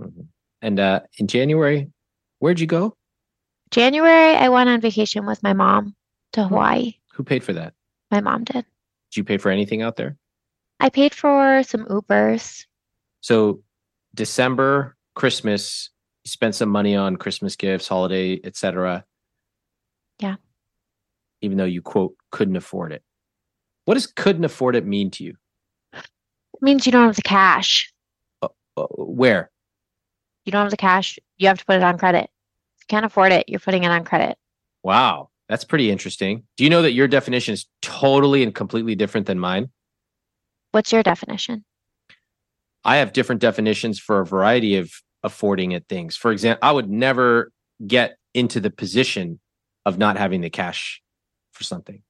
[0.00, 0.28] Mhm.
[0.62, 1.90] And uh, in January,
[2.38, 2.96] where'd you go?
[3.70, 5.94] January, I went on vacation with my mom
[6.32, 6.94] to Hawaii.
[7.12, 7.74] Who paid for that?
[8.10, 8.64] My mom did.
[9.10, 10.16] Did you pay for anything out there?
[10.80, 12.64] I paid for some Ubers.
[13.26, 13.60] So
[14.14, 15.90] December, Christmas,
[16.22, 19.04] you spent some money on Christmas gifts, holiday, etc.
[20.20, 20.36] Yeah.
[21.40, 23.02] Even though you quote couldn't afford it.
[23.84, 25.34] What does couldn't afford it mean to you?
[25.92, 27.92] It means you don't have the cash.
[28.42, 28.46] Uh,
[28.94, 29.50] where?
[30.44, 31.18] You don't have the cash.
[31.36, 32.30] You have to put it on credit.
[32.76, 34.38] If you can't afford it, you're putting it on credit.
[34.84, 36.44] Wow, that's pretty interesting.
[36.56, 39.70] Do you know that your definition is totally and completely different than mine?
[40.70, 41.64] What's your definition?
[42.86, 44.92] I have different definitions for a variety of
[45.24, 46.16] affording it things.
[46.16, 47.50] For example, I would never
[47.84, 49.40] get into the position
[49.84, 51.02] of not having the cash
[51.52, 52.02] for something.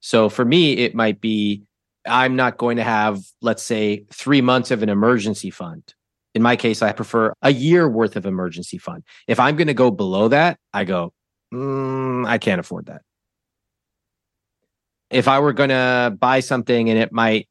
[0.00, 1.62] So for me, it might be
[2.06, 5.82] I'm not going to have, let's say, three months of an emergency fund.
[6.34, 9.04] In my case, I prefer a year worth of emergency fund.
[9.26, 11.14] If I'm going to go below that, I go,
[11.54, 13.02] mm, I can't afford that.
[15.10, 17.48] If I were going to buy something and it might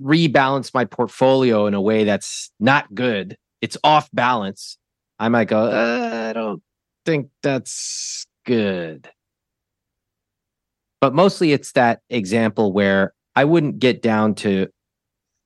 [0.00, 4.78] rebalance my portfolio in a way that's not good, it's off balance,
[5.18, 6.62] I might go, uh, I don't
[7.04, 9.08] think that's good.
[11.00, 14.68] But mostly it's that example where I wouldn't get down to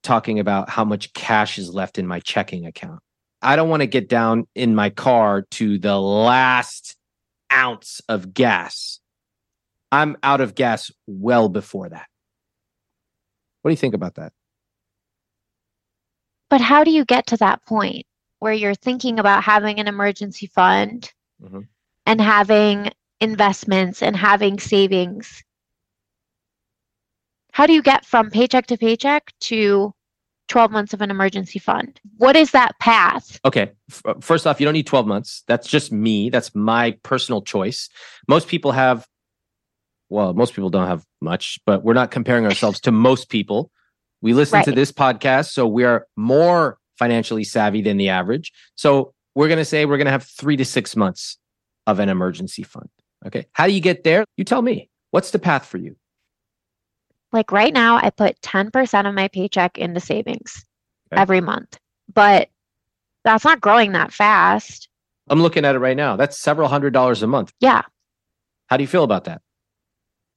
[0.03, 3.01] talking about how much cash is left in my checking account.
[3.43, 6.97] I don't want to get down in my car to the last
[7.53, 9.01] ounce of gas.
[9.93, 12.07] I'm out of gas well before that.
[13.63, 14.33] What do you think about that?
[16.51, 18.05] But how do you get to that point
[18.41, 21.11] where you're thinking about having an emergency fund
[21.43, 21.69] Mhm.
[22.07, 25.43] and having investments and having savings?
[27.53, 29.95] How do you get from paycheck to paycheck to
[30.49, 32.01] 12 months of an emergency fund?
[32.17, 33.39] What is that path?
[33.45, 33.73] Okay.
[33.91, 35.45] F- uh, First off, you don't need 12 months.
[35.47, 36.31] That's just me.
[36.31, 37.89] That's my personal choice.
[38.29, 39.07] Most people have,
[40.09, 43.71] well, most people don't have much, but we're not comparing ourselves to most people.
[44.23, 48.53] We listen to this podcast, so we are more financially savvy than the average.
[48.75, 51.39] So we're going to say we're going to have three to six months
[51.87, 52.89] of an emergency fund.
[53.27, 53.47] Okay.
[53.53, 54.25] How do you get there?
[54.37, 54.91] You tell me.
[55.11, 55.97] What's the path for you?
[57.33, 60.65] Like right now, I put 10% of my paycheck into savings
[61.13, 61.21] Okay.
[61.21, 61.79] every month,
[62.13, 62.49] but
[63.25, 64.89] that's not growing that fast.
[65.29, 66.17] I'm looking at it right now.
[66.17, 67.53] That's several hundred dollars a month.
[67.61, 67.83] Yeah,
[68.69, 69.41] How do you feel about that?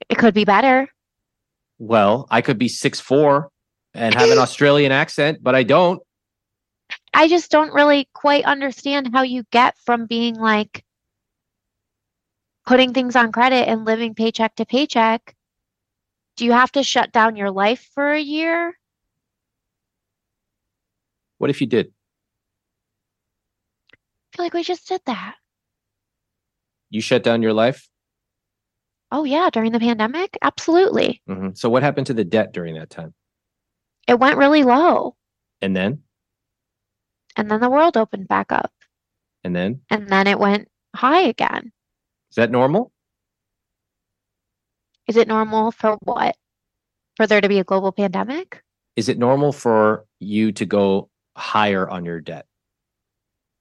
[0.10, 0.88] it could be better.
[1.80, 3.50] Well, I could be six four
[3.94, 6.02] and have an Australian accent, but I don't.
[7.14, 10.84] I just don't really quite understand how you get from being like
[12.66, 15.36] putting things on credit and living paycheck to paycheck.
[16.38, 18.78] Do you have to shut down your life for a year?
[21.38, 21.94] What if you did?
[23.94, 25.36] I feel like we just did that.
[26.90, 27.88] You shut down your life.
[29.12, 30.38] Oh, yeah, during the pandemic?
[30.42, 31.22] Absolutely.
[31.30, 31.56] Mhm.
[31.56, 33.14] So what happened to the debt during that time?
[34.08, 35.16] It went really low.
[35.62, 36.04] And then,
[37.36, 38.72] And then the world opened back up.
[39.44, 41.72] and then, And then it went high again.
[42.30, 42.92] is that normal?
[45.08, 46.36] Is it normal for what?
[47.18, 48.64] For there to be a global pandemic?
[48.96, 52.46] Is it normal for you to go higher on your debt?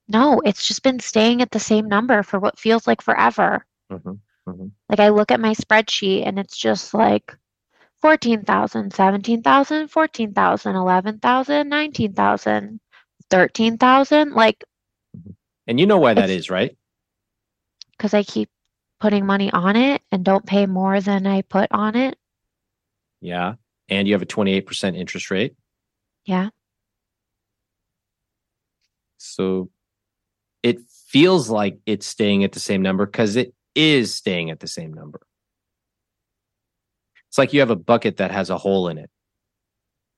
[0.08, 3.64] No, it's just been staying at the same number for what feels like forever.
[3.90, 4.20] Mhm.
[4.88, 7.36] Like I look at my spreadsheet and it's just like
[8.02, 12.80] 14,000, 17,000, 14,000, 11,000, 19,000,
[13.30, 14.32] 13,000.
[14.32, 14.64] Like,
[15.66, 16.76] And you know why that is, right?
[18.02, 18.48] because I keep
[18.98, 22.18] putting money on it and don't pay more than I put on it.
[23.20, 23.54] Yeah.
[23.88, 25.54] And you have a 28% interest rate.
[26.24, 26.48] Yeah.
[29.18, 29.70] So
[30.64, 34.66] it feels like it's staying at the same number because it is staying at the
[34.66, 35.20] same number.
[37.32, 39.08] It's like you have a bucket that has a hole in it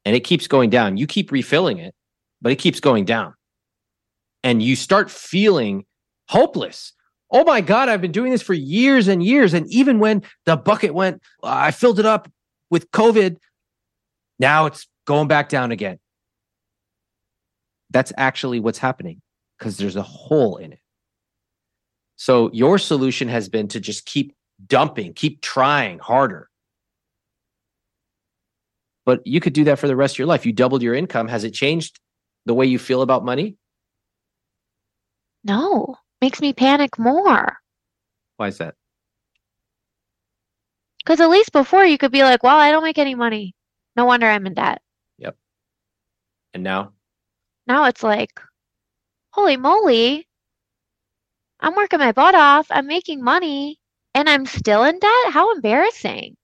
[0.05, 0.97] and it keeps going down.
[0.97, 1.95] You keep refilling it,
[2.43, 3.35] but it keeps going down.
[4.43, 5.85] And you start feeling
[6.29, 6.93] hopeless.
[7.31, 9.55] Oh my God, I've been doing this for years and years.
[9.55, 12.29] And even when the bucket went, I filled it up
[12.69, 13.37] with COVID,
[14.41, 16.01] now it's going back down again.
[17.91, 19.23] That's actually what's happening
[19.57, 20.81] because there's a hole in it.
[22.17, 24.35] So your solution has been to just keep
[24.67, 26.51] dumping, keep trying harder.
[29.05, 30.47] But you could do that for the rest of your life.
[30.47, 31.29] You doubled your income.
[31.29, 32.01] Has it changed
[32.47, 33.57] the way you feel about money?
[35.45, 37.59] No, makes me panic more.
[38.39, 38.75] Why is that?
[40.99, 43.55] Because at least before you could be like, well, I don't make any money.
[43.95, 44.81] No wonder I'm in debt.
[45.19, 45.37] Yep.
[46.55, 46.93] And now,
[47.67, 48.41] Now it's like,
[49.31, 50.27] holy moly,
[51.61, 52.67] I'm working my butt off.
[52.71, 53.79] I'm making money
[54.15, 55.31] and I'm still in debt.
[55.33, 56.37] How embarrassing.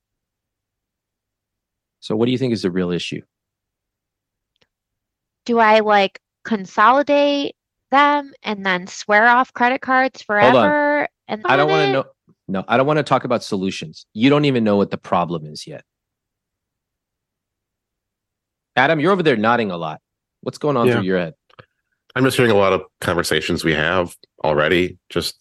[2.00, 3.22] So what do you think is the real issue?
[5.46, 7.54] Do I like consolidate
[7.90, 11.08] them and then swear off credit cards forever?
[11.28, 12.04] And I don't want to know.
[12.48, 14.06] No, I don't want to talk about solutions.
[14.12, 15.84] You don't even know what the problem is yet.
[18.74, 20.00] Adam, you're over there nodding a lot.
[20.40, 20.94] What's going on Yeah.
[20.94, 21.34] through your head?
[22.16, 24.98] I'm just hearing a lot of conversations we have already.
[25.10, 25.38] Just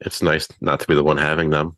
[0.00, 1.76] it's nice not to be the one having them.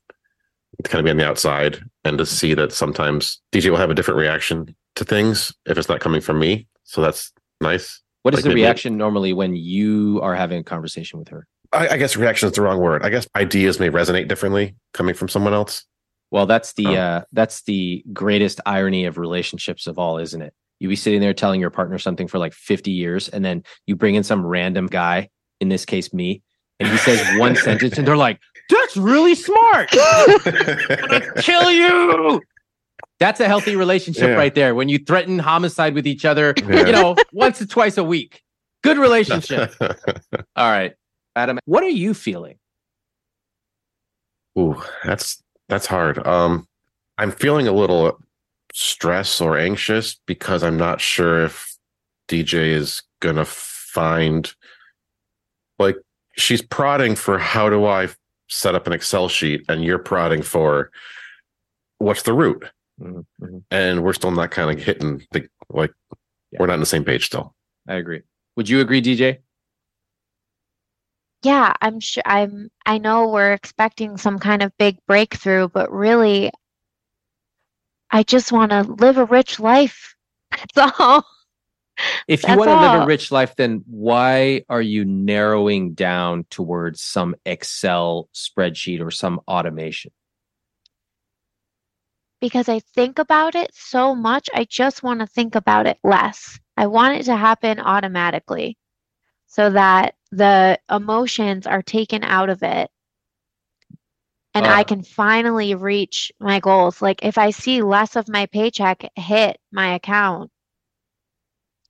[0.82, 3.90] To kind of be on the outside and to see that sometimes DJ will have
[3.90, 6.66] a different reaction to things if it's not coming from me.
[6.84, 8.01] So that's nice.
[8.22, 11.46] What is Like the maybe- reaction normally when you are having a conversation with her?
[11.72, 13.03] I, I guess reaction is the wrong word.
[13.05, 15.84] I guess ideas may resonate differently coming from someone else.
[16.32, 16.94] Well, that's the Oh.
[16.94, 20.53] uh, that's the greatest irony of relationships of all, isn't it?
[20.80, 23.96] You be sitting there telling your partner something for like 50 years, and then you
[23.96, 25.28] bring in some random guy,
[25.61, 26.42] in this case me,
[26.78, 28.40] and he says one sentence, and they're like,
[28.71, 29.91] "That's really smart.
[31.43, 32.41] Kill you."
[33.18, 34.35] That's a healthy relationship Yeah.
[34.35, 34.75] right there.
[34.75, 36.87] When you threaten homicide with each other, Yeah.
[36.87, 38.43] you know, once or twice a week.
[38.83, 39.75] Good relationship.
[40.57, 40.95] All right,
[41.37, 42.59] Adam, what are you feeling?
[44.59, 46.27] Ooh, that's that's hard.
[46.27, 46.66] Um,
[47.18, 48.18] I'm feeling a little
[48.73, 51.77] stress or anxious because I'm not sure if
[52.29, 54.53] DJ is gonna find
[55.79, 55.97] like
[56.37, 58.09] she's prodding for how do I
[58.51, 60.90] set up an Excel sheet, and you're prodding for
[61.98, 62.64] what's the root,
[63.01, 63.24] Mhm.
[63.70, 65.92] and we're still not kind of hitting the like
[66.53, 66.59] Yeah.
[66.61, 67.55] we're not on the same page still.
[67.88, 68.22] I agree.
[68.57, 69.38] Would you agree, DJ?
[71.42, 76.51] Yeah, I'm sure I'm I know we're expecting some kind of big breakthrough, but really
[78.11, 80.14] I just want to live a rich life.
[80.74, 81.24] That's all.
[82.28, 87.01] If you want to live a rich life, then why are you narrowing down towards
[87.03, 90.12] some Excel spreadsheet or some automation?
[92.40, 96.59] Because I think about it so much, I just want to think about it less.
[96.76, 98.78] I want it to happen automatically
[99.46, 102.90] so that the emotions are taken out of it
[104.55, 104.84] and I Uh.
[104.84, 107.03] can finally reach my goals.
[107.03, 110.51] Like if I see less of my paycheck hit my account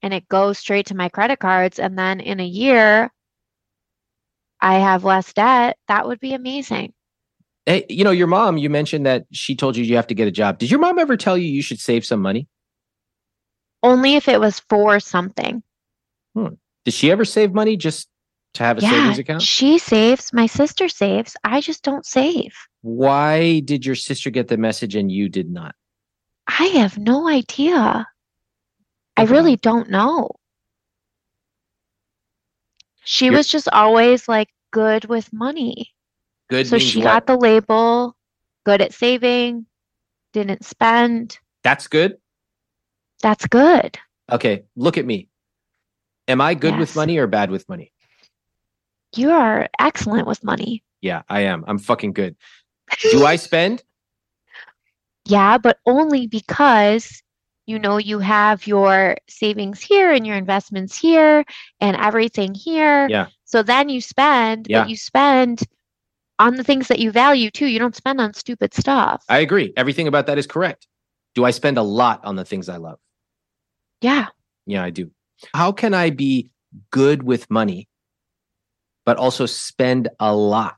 [0.02, 3.10] and it goes straight to my credit cards, and then in a year
[4.60, 6.92] I have less debt, that would be amazing.
[7.66, 10.28] Hey, you know, your mom, you mentioned that she told you you have to get
[10.28, 10.58] a job.
[10.58, 12.48] Did your mom ever tell you you should save some money?
[13.82, 15.62] Only if it was for something.
[16.34, 16.54] Hmm.
[16.84, 18.08] Did she ever save money just
[18.54, 19.42] to have a Yeah, savings account?
[19.42, 21.36] she saves, my sister saves.
[21.44, 22.54] I just don't save.
[22.82, 25.74] Why did your sister get the message and you did not?
[26.46, 28.06] I have no idea.
[29.16, 30.30] I really don't know.
[33.04, 35.92] She You're- was just always like good with money.
[36.48, 37.04] Good So she what?
[37.04, 38.16] got the label,
[38.64, 39.66] good at saving,
[40.32, 41.38] didn't spend.
[41.62, 42.18] That's good.
[43.22, 43.98] That's good.
[44.30, 45.28] Okay, look at me.
[46.28, 47.92] Am I good with money or bad with money?
[49.16, 50.84] You are excellent with money.
[51.00, 51.64] Yeah, I am.
[51.66, 52.36] I'm fucking good.
[53.10, 53.82] Do I spend?
[55.24, 57.22] Yeah, but only because
[57.70, 61.44] you know you have your savings here and your investments here
[61.80, 63.06] and everything here.
[63.08, 63.28] Yeah.
[63.44, 64.80] So then you spend, Yeah.
[64.80, 65.62] but you spend
[66.40, 67.66] on the things that you value too.
[67.66, 69.24] You don't spend on stupid stuff.
[69.28, 69.72] I agree.
[69.76, 70.88] Everything about that is correct.
[71.36, 72.98] Do I spend a lot on the things I love?
[74.00, 74.26] yeah.
[74.66, 75.10] Yeah, I do.
[75.54, 76.50] How can I be
[76.90, 77.88] good with money,
[79.04, 80.76] but also spend a lot?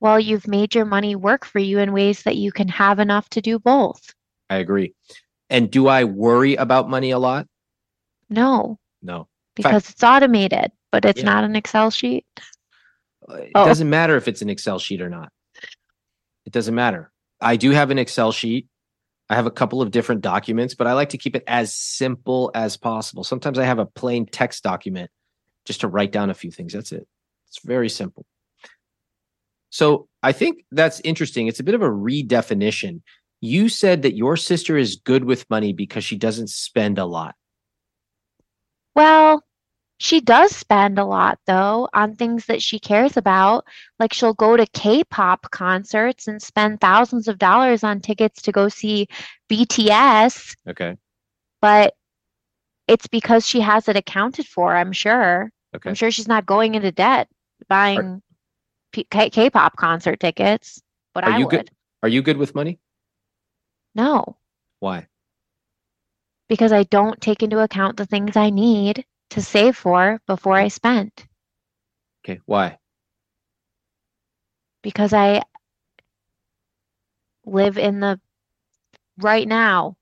[0.00, 3.28] Well, you've made your money work for you in ways that you can have enough
[3.30, 4.14] to do both.
[4.54, 4.94] I agree.
[5.50, 7.46] And do I worry about money a lot?
[8.30, 9.28] No, No.
[9.54, 11.26] because it's automated, but it's Yeah.
[11.26, 12.24] not an Excel sheet.
[13.28, 13.66] It Oh.
[13.66, 15.30] doesn't matter if it's an Excel sheet or not.
[16.46, 17.10] It doesn't matter.
[17.40, 18.68] I do have an Excel sheet.
[19.30, 22.50] I have a couple of different documents, but I like to keep it as simple
[22.54, 23.24] as possible.
[23.24, 25.10] Sometimes I have a plain text document
[25.64, 26.72] just to write down a few things.
[26.74, 27.06] That's it.
[27.48, 28.26] It's very simple.
[29.70, 31.46] So I think that's interesting.
[31.48, 33.00] It's a bit of a redefinition.
[33.44, 37.34] You said that your sister is good with money because she doesn't spend a lot.
[38.94, 39.44] Well,
[39.98, 43.66] she does spend a lot though on things that she cares about.
[43.98, 48.68] Like she'll go to K-pop concerts and spend thousands of dollars on tickets to go
[48.70, 49.08] see
[49.50, 50.96] BTS, Okay.
[51.60, 51.92] but
[52.88, 55.50] it's because she has it accounted for, I'm sure.
[55.76, 55.90] Okay.
[55.90, 57.28] I'm sure she's not going into debt
[57.68, 58.22] buying
[58.92, 60.80] P- K- K-pop concert tickets,
[61.12, 61.50] but Are I would.
[61.50, 61.70] good?
[62.02, 62.78] Are you good with money?
[63.94, 64.36] No,
[64.80, 65.06] Why?
[66.48, 70.68] because I don't take into account the things I need to save for before I
[70.68, 71.12] spend.
[72.24, 72.40] Okay.
[72.46, 72.78] Why?
[74.84, 75.42] because I
[77.46, 78.20] live in the
[79.18, 79.96] right now.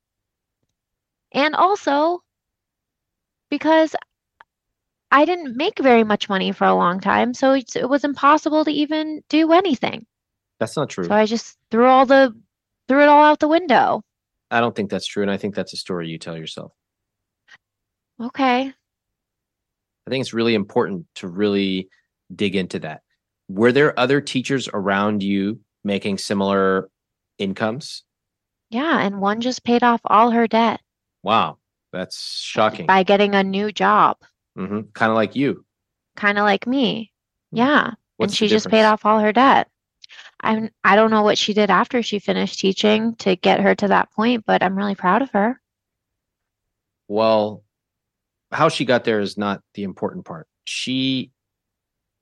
[1.33, 2.23] And also
[3.49, 3.95] because
[5.11, 8.71] I didn't make very much money for a long time, so it was impossible to
[8.71, 10.05] even do anything.
[10.59, 11.05] That's not true.
[11.05, 12.35] So I just threw all the
[12.89, 14.03] threw it all out the window.
[14.51, 15.23] I don't think that's true.
[15.23, 16.73] And I think that's a story you tell yourself.
[18.21, 18.73] Okay.
[20.07, 21.89] I think it's really important to really
[22.35, 23.03] dig into that.
[23.49, 26.89] Were there other teachers around you making similar
[27.39, 28.05] incomes?
[28.71, 30.81] Yeah, and one just paid off all her debt
[31.23, 31.59] Wow,
[31.93, 32.87] that's shocking.
[32.87, 34.17] by getting a new job,
[34.57, 35.65] hmm Kind of like you.
[36.17, 37.13] kind of like me.
[37.53, 37.59] Hmm.
[37.59, 37.91] Yeah.
[38.17, 39.69] What's and she just paid off all her debt.
[40.43, 43.89] I'm I don't know what she did after she finished teaching to get her to
[43.89, 45.61] that point, but I'm really proud of her.
[47.09, 47.63] Well,
[48.51, 50.47] how she got there is not the important part.
[50.65, 51.31] She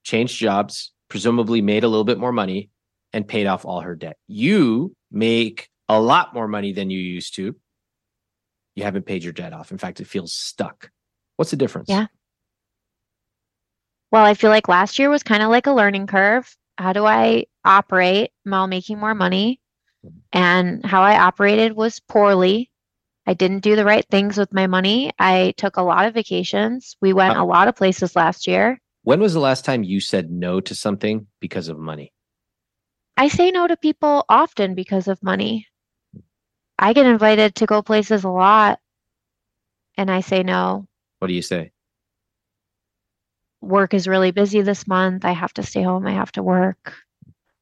[0.05, 2.71] changed jobs, presumably made a little bit more money,
[3.13, 4.17] and paid off all her debt.
[4.27, 7.57] You make a lot more money than you used to.
[8.75, 9.73] You haven't paid your debt off.
[9.73, 10.91] In fact, it feels stuck.
[11.37, 11.89] What's the difference?
[11.89, 12.07] Yeah.
[14.13, 16.55] Well, I feel like last year was kind of like a learning curve.
[16.79, 19.61] How do I operate while making more money?
[20.33, 22.71] And how I operated was poorly.
[23.27, 25.13] I didn't do the right things with my money.
[25.19, 26.97] I took a lot of vacations.
[27.01, 28.81] We went How- a lot of places last year.
[29.03, 32.13] When was the last time you said no to something because of money?
[33.17, 35.67] I say no to people often because of money.
[36.79, 38.79] I get invited to go places a lot
[39.97, 40.87] and I say no.
[41.19, 41.73] What do you say?
[43.61, 45.25] Work is really busy this month.
[45.25, 46.07] I have to stay home.
[46.07, 46.95] I have to work.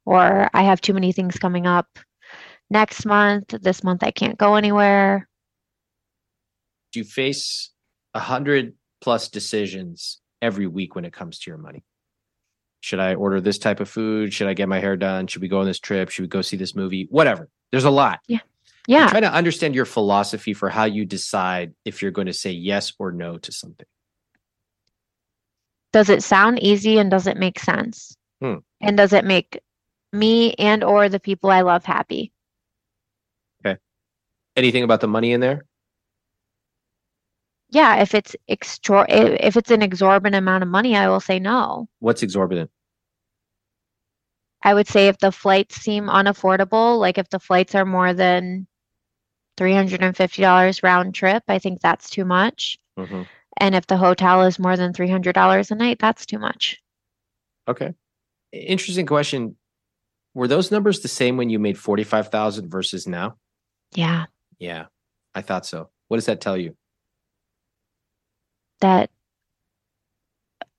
[0.08, 1.86] Or I have too many things coming up
[2.70, 3.48] next month.
[3.60, 5.28] This month I can't go anywhere.
[6.92, 7.68] Do you face
[8.14, 11.84] a hundred plus decisions every week when it comes to your money?
[12.80, 14.32] Should I order this type of food?
[14.32, 15.26] Should I get my hair done?
[15.26, 16.08] Should we go on this trip?
[16.08, 17.06] Should we go see this movie?
[17.10, 17.50] Whatever.
[17.70, 18.20] There's a lot.
[18.30, 18.40] I'm
[18.86, 19.08] Yeah.
[19.10, 22.94] trying to understand your philosophy for how you decide if you're going to say yes
[22.98, 23.86] or no to something.
[25.92, 28.16] Does it sound easy and does it make sense?
[28.40, 28.60] Hmm.
[28.80, 29.60] And does it make
[30.12, 32.32] me and or the people I love happy?
[33.64, 33.78] Okay.
[34.56, 35.64] Anything about the money in there?
[37.70, 41.88] Yeah, if it's extra if it's an exorbitant amount of money, I will say no.
[41.98, 42.70] What's exorbitant?
[44.62, 48.66] I would say if the flights seem unaffordable, like if the flights are more than
[49.56, 52.78] $350 round trip, I think that's too much.
[52.98, 53.28] Mhm.
[53.58, 56.82] And if the hotel is more than $300 a night, that's too much.
[57.68, 57.92] Okay.
[58.52, 59.56] Interesting question.
[60.38, 63.38] Were those numbers the same when you made 45,000 versus now?
[63.96, 64.26] Yeah,
[64.60, 64.84] Yeah,
[65.34, 65.90] I thought so.
[66.06, 66.76] What does that tell you?
[68.80, 69.10] that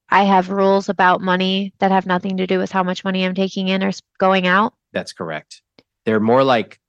[0.08, 3.36] I have rules about money that have nothing to do with how much money I'm
[3.36, 4.76] taking in or going out.
[4.94, 5.62] That's correct.
[6.06, 6.80] They're more like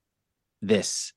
[0.61, 1.11] this.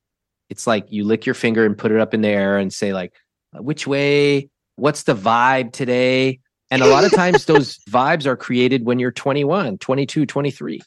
[0.49, 2.91] It's like you lick your finger and put it up in the air and say
[2.91, 3.13] like,
[3.57, 4.49] uh, which way?
[4.75, 6.41] What's the vibe today?
[6.69, 10.81] And a lot of times those vibes are created when you're 21, 22, 23.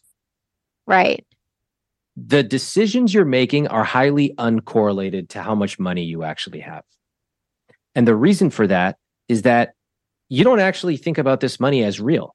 [0.89, 1.25] Right.
[2.17, 6.83] The decisions you're making are highly uncorrelated to how much money you actually have.
[7.95, 8.97] And the reason for that
[9.29, 9.75] is that
[10.31, 12.35] you don't actually think about this money as real.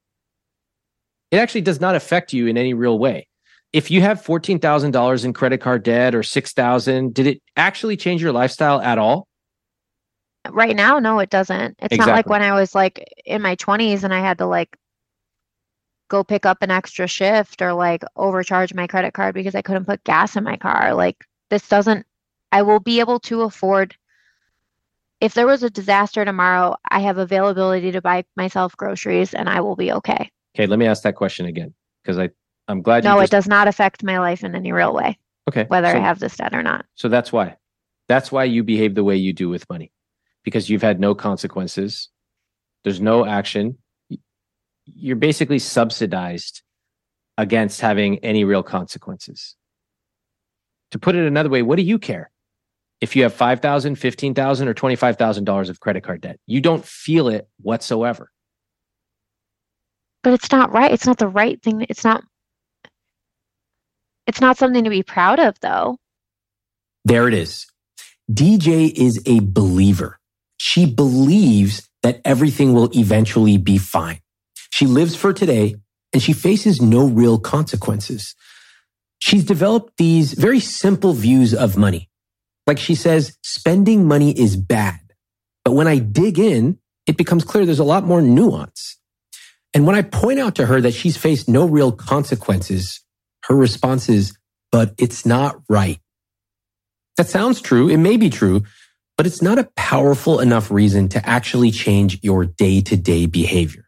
[1.31, 3.27] It actually does not affect you in any real way.
[3.73, 8.31] If you have $14,000 in credit card debt or 6,000, did it actually change your
[8.31, 9.27] lifestyle at all?
[10.47, 11.75] Right now, no, it doesn't.
[11.79, 14.77] It's not like when I was like in my 20s and I had to like
[16.13, 19.85] go pick up an extra shift or like overcharge my credit card because I couldn't
[19.85, 20.93] put gas in my car.
[20.93, 22.05] Like this doesn't,
[22.51, 23.95] I will be able to afford.
[25.19, 29.61] If there was a disaster tomorrow, I have availability to buy myself groceries and I
[29.61, 30.29] will be okay.
[30.55, 32.29] Okay, let me ask that question again because I
[32.67, 35.17] I'm glad No, you it just, does not affect my life in any real way,
[35.49, 35.65] Okay.
[35.67, 36.85] whether so, I have this debt or not.
[36.93, 37.57] so that's why.
[38.07, 39.91] That's why you behave the way you do with money.
[40.43, 42.09] Because you've had no consequences.
[42.83, 43.79] There's no action.
[44.87, 46.61] Y- You're basically subsidized
[47.37, 49.55] against having any real consequences.
[50.91, 52.29] To put it another way, what do you care?
[53.01, 53.59] If you have $5,000,
[53.97, 58.31] $15,000 or $25,000 of credit card debt, you don't feel it whatsoever.
[60.21, 60.91] But it's not right.
[60.91, 61.85] It's not the right thing.
[61.89, 62.23] It's not.
[64.25, 65.97] It's not something to be proud of, though.
[67.03, 67.65] There it is.
[68.31, 70.17] DJ is a believer.
[70.55, 74.19] She believes that everything will eventually be fine.
[74.73, 75.75] She lives for today
[76.13, 78.33] and she faces no real consequences.
[79.19, 82.09] She's developed these very simple views of money.
[82.65, 84.99] Like she says, spending money is bad.
[85.63, 88.97] But when I dig in, it becomes clear there's a lot more nuance.
[89.75, 92.99] And when I point out to her that she's faced no real consequences,
[93.43, 94.35] her response is,
[94.71, 95.99] but it's not right.
[97.17, 97.89] That sounds true.
[97.89, 98.63] It may be true,
[99.17, 103.82] but it's not a powerful enough reason to actually change your day to day behavior.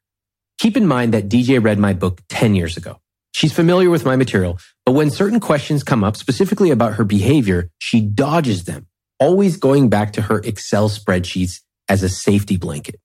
[0.58, 3.00] Keep in mind that DJ read my book 10 years ago.
[3.34, 7.70] She's familiar with my material, but when certain questions come up specifically about her behavior,
[7.78, 8.88] she dodges them,
[9.20, 13.00] always going back to her Excel spreadsheets as a safety blanket.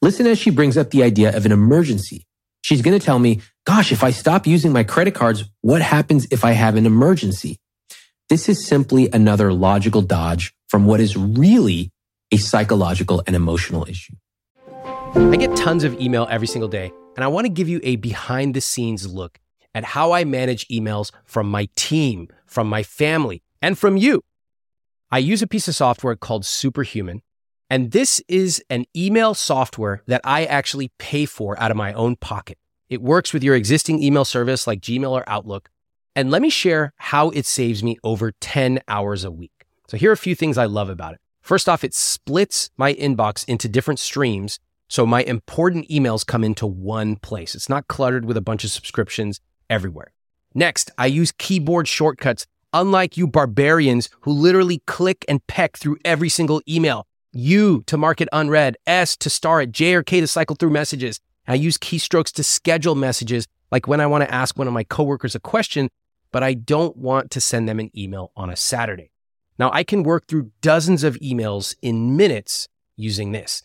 [0.00, 2.26] Listen as she brings up the idea of an emergency.
[2.62, 6.26] She's going to tell me, gosh, if I stop using my credit cards, what happens
[6.30, 7.58] if I have an emergency?
[8.30, 11.90] This is simply another logical dodge from what is really
[12.32, 14.14] a psychological and emotional issue.
[15.16, 17.96] I get tons of email every single day, and I want to give you a
[17.96, 19.38] behind the scenes look
[19.74, 24.22] at how I manage emails from my team, from my family, and from you.
[25.12, 27.22] I use a piece of software called Superhuman,
[27.70, 32.16] and this is an email software that I actually pay for out of my own
[32.16, 32.58] pocket.
[32.88, 35.70] It works with your existing email service like Gmail or Outlook.
[36.16, 39.66] And let me share how it saves me over 10 hours a week.
[39.88, 41.20] So here are a few things I love about it.
[41.40, 44.58] First off, it splits my inbox into different streams.
[44.94, 47.56] So my important emails come into one place.
[47.56, 50.12] It's not cluttered with a bunch of subscriptions everywhere.
[50.54, 56.28] Next, I use keyboard shortcuts, unlike you barbarians who literally click and peck through every
[56.28, 57.08] single email.
[57.32, 60.70] U to mark it unread, S to star it, J or K to cycle through
[60.70, 61.18] messages.
[61.48, 64.84] I use keystrokes to schedule messages, like when I want to ask one of my
[64.84, 65.90] coworkers a question,
[66.30, 69.10] but I don't want to send them an email on a Saturday.
[69.58, 73.64] Now, I can work through dozens of emails in minutes using this.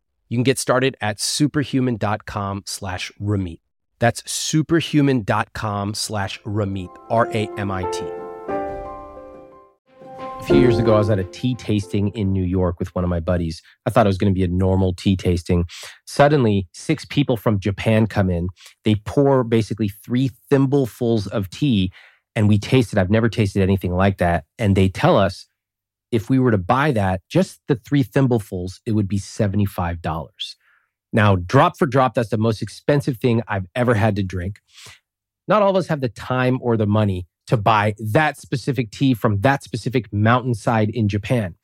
[0.31, 3.59] You can get started at superhuman.com slash Ramit.
[3.99, 8.05] That's superhuman.com slash Ramit, R A M I T.
[10.09, 13.03] A few years ago, I was at a tea tasting in New York with one
[13.03, 13.61] of my buddies.
[13.85, 15.65] I thought it was going to be a normal tea tasting.
[16.07, 18.47] Suddenly, six people from Japan come in.
[18.85, 21.91] They pour basically three thimblefuls of tea,
[22.37, 22.97] and we taste it.
[22.97, 24.45] I've never tasted anything like that.
[24.57, 25.45] And they tell us
[26.11, 30.55] if we were to buy that, just the three thimblefuls, it would be $75.
[31.13, 34.59] Now, drop for drop, that's the most expensive thing I've ever had to drink.
[35.47, 39.13] Not all of us have the time or the money to buy that specific tea
[39.13, 41.55] from that specific mountainside in Japan.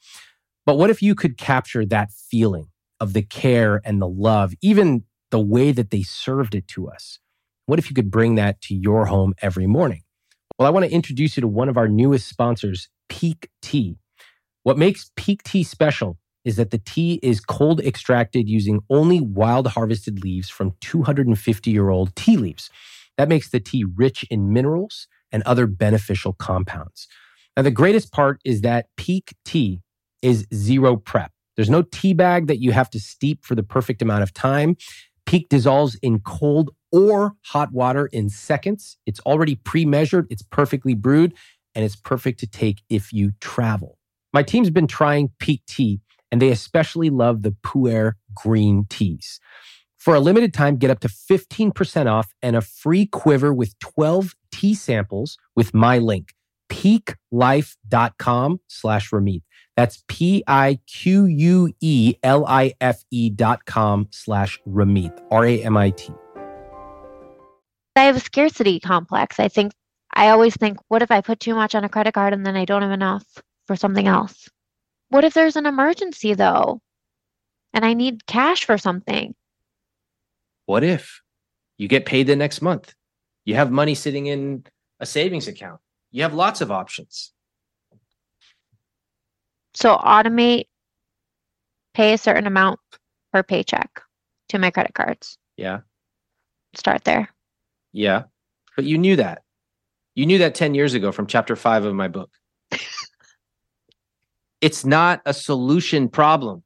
[0.66, 2.68] But what if you could capture that feeling
[3.00, 7.20] of the care and the love, even the way that they served it to us?
[7.68, 10.04] What if you could bring that to your home every morning?
[10.58, 13.98] Well, I want to introduce you to one of our newest sponsors, Pique Tea.
[14.68, 19.66] What makes Pique Tea special is that the tea is cold extracted using only wild
[19.68, 22.70] harvested leaves from 250 year old tea leaves.
[23.18, 27.08] That makes the tea rich in minerals and other beneficial compounds.
[27.56, 29.80] Now, the greatest part is that Pique tea
[30.22, 31.32] is zero prep.
[31.56, 34.76] There's no tea bag that you have to steep for the perfect amount of time.
[35.26, 38.98] Pique dissolves in cold or hot water in seconds.
[39.06, 41.34] It's already pre measured, it's perfectly brewed,
[41.74, 43.97] and it's perfect to take if you travel.
[44.38, 46.00] My team's been trying Pique tea
[46.32, 49.40] and they especially love the Pu'er green teas.
[49.98, 54.36] For a limited time, get up to 15% off and a free quiver with 12
[54.52, 56.36] tea samples with my link,
[56.70, 59.42] piquelife.com slash Ramit.
[59.76, 60.50] That's P-I-Q-U-E-L-I-F-E
[63.32, 66.14] dot com slash Ramit, R-A-M-I-T.
[67.96, 69.40] I have a scarcity complex.
[69.40, 69.74] I think
[70.14, 72.56] I always think, what if I put too much on a credit card and then
[72.56, 73.26] I don't have enough
[73.68, 74.50] for something else?
[75.10, 76.82] What if there's an emergency though?
[77.74, 79.36] And I need cash for something.
[80.66, 81.22] What if
[81.78, 82.94] you get paid the next month?
[83.46, 84.66] You have money sitting in
[85.00, 85.80] a savings account.
[86.12, 87.34] You have lots of options.
[89.74, 90.66] So automate,
[91.94, 92.80] pay a certain amount
[93.32, 94.02] per paycheck
[94.50, 95.38] to my credit cards.
[95.56, 95.82] Yeah.
[96.76, 97.30] Start there.
[97.94, 98.24] Yeah.
[98.76, 99.44] But you knew that.
[100.16, 102.32] You knew that 10 years ago from chapter five of my book.
[104.62, 106.64] It's not a solution problem.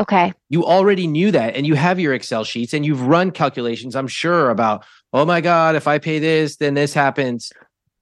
[0.00, 0.32] Okay.
[0.48, 4.06] You already knew that and you have your Excel sheets and you've run calculations, I'm
[4.06, 7.52] sure, about, oh my God, if I pay this, then this happens.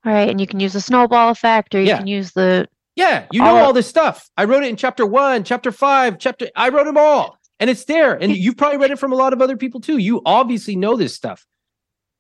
[0.05, 0.29] All right.
[0.29, 1.99] And you can use the snowball effect or you Yeah.
[1.99, 4.31] can use the Yeah, you know All- all this stuff.
[4.39, 7.39] I wrote it in chapter one, chapter five, chapter, I wrote them all.
[7.61, 8.15] And it's there.
[8.15, 9.97] And you've probably read it from a lot of other people too.
[9.99, 11.47] You obviously know this stuff.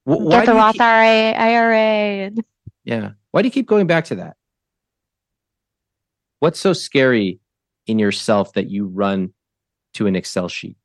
[0.05, 1.77] Wh- Why get do the you Roth keep- IRA, IRA
[2.27, 2.45] and
[2.85, 3.11] yeah.
[3.31, 4.37] Why do you keep going back to that?
[6.41, 7.41] What's so scary
[7.87, 9.33] in yourself that you run
[9.95, 10.77] to an Excel sheet?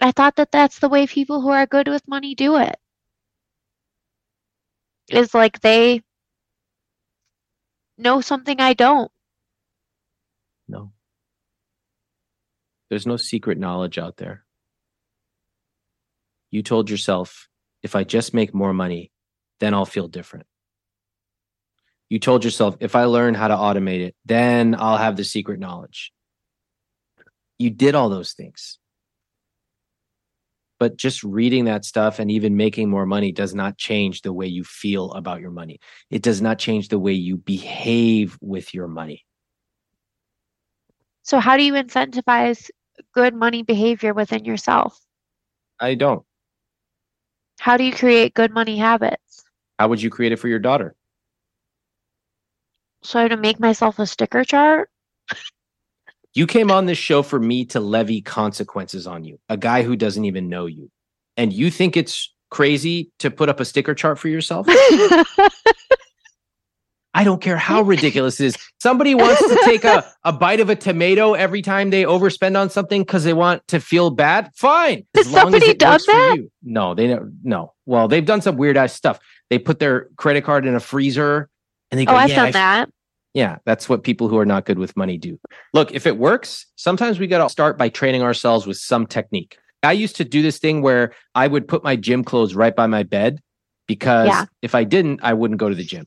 [0.00, 2.76] I thought that that's the way people who are good with money do it.
[5.08, 6.02] Is like they
[7.98, 9.10] know something I don't.
[10.68, 10.92] No.
[12.90, 14.44] There's no secret knowledge out there.
[16.50, 17.48] You told yourself,
[17.82, 19.10] if I just make more money,
[19.60, 20.46] then I'll feel different.
[22.12, 25.58] You told yourself, if I learn how to automate it, then I'll have the secret
[25.58, 26.12] knowledge.
[27.56, 28.78] You did all those things.
[30.78, 34.48] but just reading that stuff and even making more money does not change the way
[34.48, 35.78] you feel about your money.
[36.10, 39.24] It does not change the way you behave with your money.
[41.22, 42.68] So how do you incentivize
[43.14, 44.98] good money behavior within yourself?
[45.78, 46.24] I don't.
[47.60, 49.44] How do you create good money habits?
[49.78, 50.96] How would you create it for your daughter?
[53.02, 54.88] So I have to make myself a sticker chart?
[56.34, 59.96] You came on this show for me to levy consequences on you, a guy who
[59.96, 60.90] doesn't even know you.
[61.36, 64.66] And you think it's crazy to put up a sticker chart for yourself?
[67.14, 68.56] I don't care how ridiculous it is.
[68.80, 72.70] Somebody wants to take a, a bite of a tomato every time they overspend on
[72.70, 74.50] something because they want to feel bad.
[74.54, 75.06] Fine.
[75.14, 76.48] Has somebody done that?
[76.62, 77.38] No, they don't.
[77.42, 77.74] No.
[77.84, 79.20] Well, they've done some weird ass stuff.
[79.50, 81.50] They put their credit card in a freezer
[81.92, 82.90] and they oh, go, oh, I've yeah, done I that.
[83.34, 85.38] yeah, that's what people who are not good with money do.
[85.72, 89.58] Look, if it works, sometimes we got to start by training ourselves with some technique.
[89.84, 92.86] I used to do this thing where I would put my gym clothes right by
[92.86, 93.40] my bed
[93.86, 94.46] because Yeah.
[94.62, 96.06] if I didn't, I wouldn't go to the gym.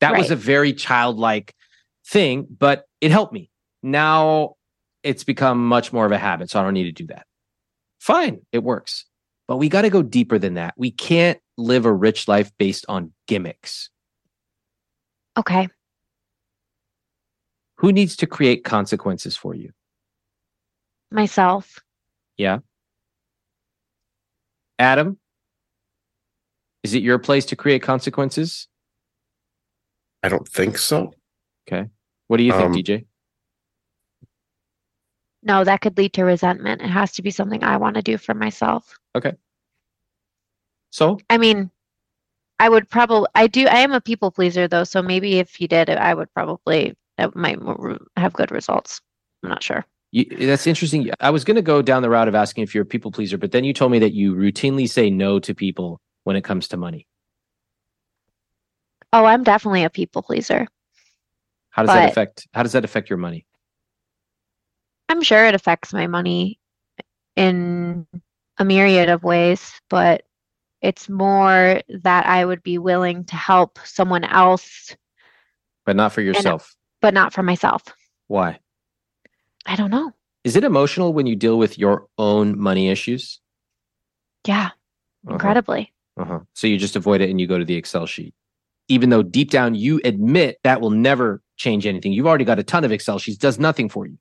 [0.00, 1.54] That was a very childlike
[2.06, 3.50] thing, but it helped me.
[3.84, 4.54] Now
[5.04, 7.26] it's become much more of a habit, so I don't need to do that.
[8.00, 9.04] Fine, it works.
[9.46, 10.74] But we got to go deeper than that.
[10.76, 13.90] We can't live a rich life based on gimmicks.
[15.36, 15.68] Okay.
[17.76, 19.72] Who needs to create consequences for you?
[21.10, 21.80] Myself.
[22.36, 22.58] Yeah.
[24.78, 25.18] Adam,
[26.82, 28.68] is it your place to create consequences?
[30.22, 31.12] I don't think so.
[31.68, 31.88] Okay.
[32.28, 33.06] What do you think, Um, DJ?
[35.42, 36.82] No, that could lead to resentment.
[36.82, 38.96] It has to be something I want to do for myself.
[39.16, 39.32] Okay.
[40.90, 41.71] So, I mean,
[42.62, 44.84] I would probably, I do, I am a people pleaser though.
[44.84, 47.58] So maybe if you did I would probably, it might
[48.16, 49.00] have good results.
[49.42, 49.84] I'm not sure.
[50.12, 51.10] you, that's interesting.
[51.18, 53.36] I was going to go down the route of asking if you're a people pleaser,
[53.36, 56.68] but then you told me that you routinely say no to people when it comes
[56.68, 57.08] to money.
[59.12, 60.68] Oh, I'm definitely a people pleaser.
[61.70, 62.46] How does that affect?
[62.54, 63.44] How does that affect your money?
[65.08, 66.60] I'm sure it affects my money
[67.34, 68.06] in
[68.58, 70.22] a myriad of ways, but
[70.82, 74.94] it's more that I would be willing to help someone else,
[75.86, 76.74] But not for yourself.
[77.00, 77.82] but not for myself.
[78.28, 78.58] Why?
[79.66, 80.12] I don't know.
[80.44, 83.40] Is it emotional when you deal with your own money issues?
[84.46, 84.66] Yeah,
[85.26, 85.34] Uh-huh.
[85.34, 85.92] incredibly.
[86.16, 86.40] Uh-huh.
[86.52, 88.34] So you just avoid it and you go to the Excel sheet.
[88.88, 92.12] Even though deep down you admit that will never change anything.
[92.12, 94.18] You've already got a ton of Excel sheets, does nothing for you.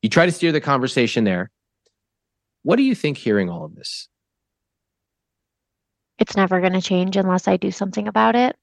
[0.00, 1.50] You try to steer the conversation there.
[2.62, 4.08] What do you think hearing all of this?
[6.18, 8.56] It's never going to change unless I do something about it.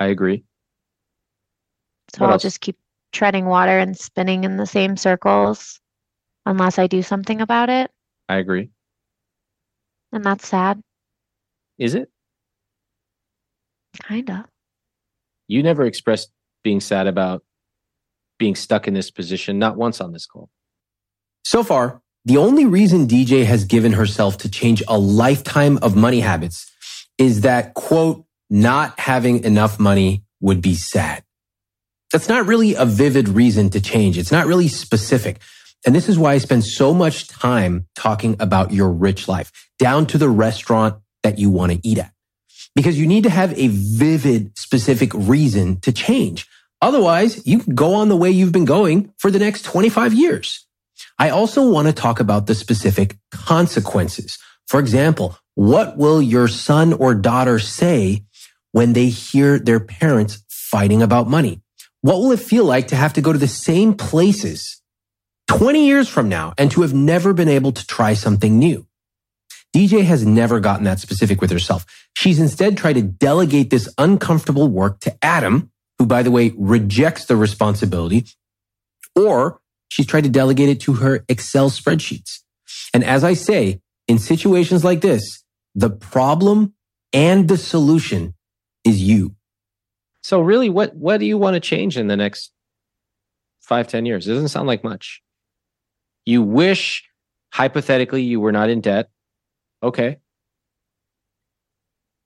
[0.00, 0.44] I agree.
[2.14, 2.42] So What I'll else?
[2.42, 2.78] just keep
[3.12, 5.80] treading water and spinning in the same circles
[6.46, 7.90] unless I do something about it.
[8.28, 8.70] I agree.
[10.12, 10.82] And that's sad.
[11.78, 12.10] Is it?
[14.06, 14.46] Kinda.
[15.48, 16.30] You never expressed
[16.62, 17.42] being sad about
[18.38, 20.50] being stuck in this position, not once on this call.
[21.44, 26.20] So far, the only reason DJ has given herself to change a lifetime of money
[26.20, 26.70] habits
[27.16, 31.24] is that, quote, not having enough money would be sad.
[32.12, 34.18] That's not really a vivid reason to change.
[34.18, 35.40] It's not really specific.
[35.86, 40.06] And this is why I spend so much time talking about your rich life, down
[40.08, 42.12] to the restaurant that you want to eat at.
[42.74, 46.46] Because you need to have a vivid, specific reason to change.
[46.82, 50.67] Otherwise, you can go on the way you've been going for the next 25 years.
[51.18, 54.38] I also want to talk about the specific consequences.
[54.66, 58.24] For example, what will your son or daughter say
[58.72, 61.62] when they hear their parents fighting about money?
[62.02, 64.80] What will it feel like to have to go to the same places
[65.48, 68.86] 20 years from now and to have never been able to try something new?
[69.74, 71.84] DJ has never gotten that specific with herself.
[72.14, 77.26] She's instead tried to delegate this uncomfortable work to Adam, who, by the way, rejects
[77.26, 78.26] the responsibility,
[79.14, 82.40] or she's tried to delegate it to her Excel spreadsheets.
[82.94, 85.42] And as I say, in situations like this,
[85.74, 86.74] the problem
[87.12, 88.34] and the solution
[88.84, 89.34] is you.
[90.22, 92.52] So really, what what do you want to change in the next
[93.60, 94.26] five, ten years?
[94.26, 95.22] It doesn't sound like much.
[96.26, 97.08] You wish
[97.52, 99.08] hypothetically you were not in debt.
[99.82, 100.18] Okay.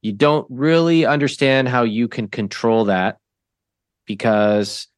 [0.01, 3.19] You don't really understand how you can control that
[4.07, 4.89] because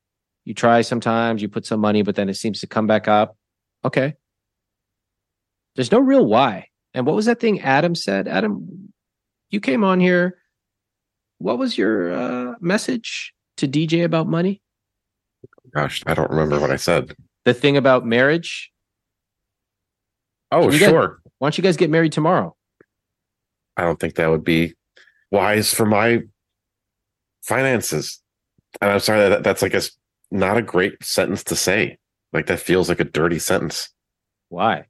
[0.45, 3.37] you try sometimes, you put some money, but then it seems to come back up.
[3.85, 4.15] Okay.
[5.77, 6.69] There's no real why.
[6.93, 8.29] And what was that thing Adam said?
[8.29, 8.93] Adam,
[9.51, 10.39] you came on here.
[11.39, 14.63] What was your uh, message to DJ about money?
[15.75, 17.15] Gosh, I don't remember what I said.
[17.45, 18.71] The thing about marriage?
[20.53, 21.21] Oh, sure.
[21.23, 22.55] Why Why don't you guys get married tomorrow?
[23.77, 24.75] I don't think that would be
[25.33, 26.21] wise for my
[27.43, 28.23] finances.
[28.81, 29.83] And I'm sorry that that's like a
[30.31, 31.99] not a great sentence to say.
[32.33, 33.91] Like that feels like a dirty sentence
[34.49, 34.87] Why?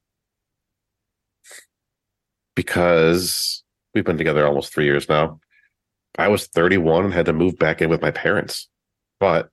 [2.54, 3.62] because
[3.94, 5.40] we've been together almost three years now.
[6.16, 8.68] I was 31 and had to move back in with my parents,
[9.18, 9.50] but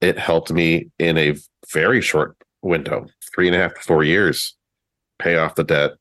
[0.00, 1.34] it helped me in a
[1.72, 4.56] very short window, three and a half to four years,
[5.18, 5.92] pay off the debt,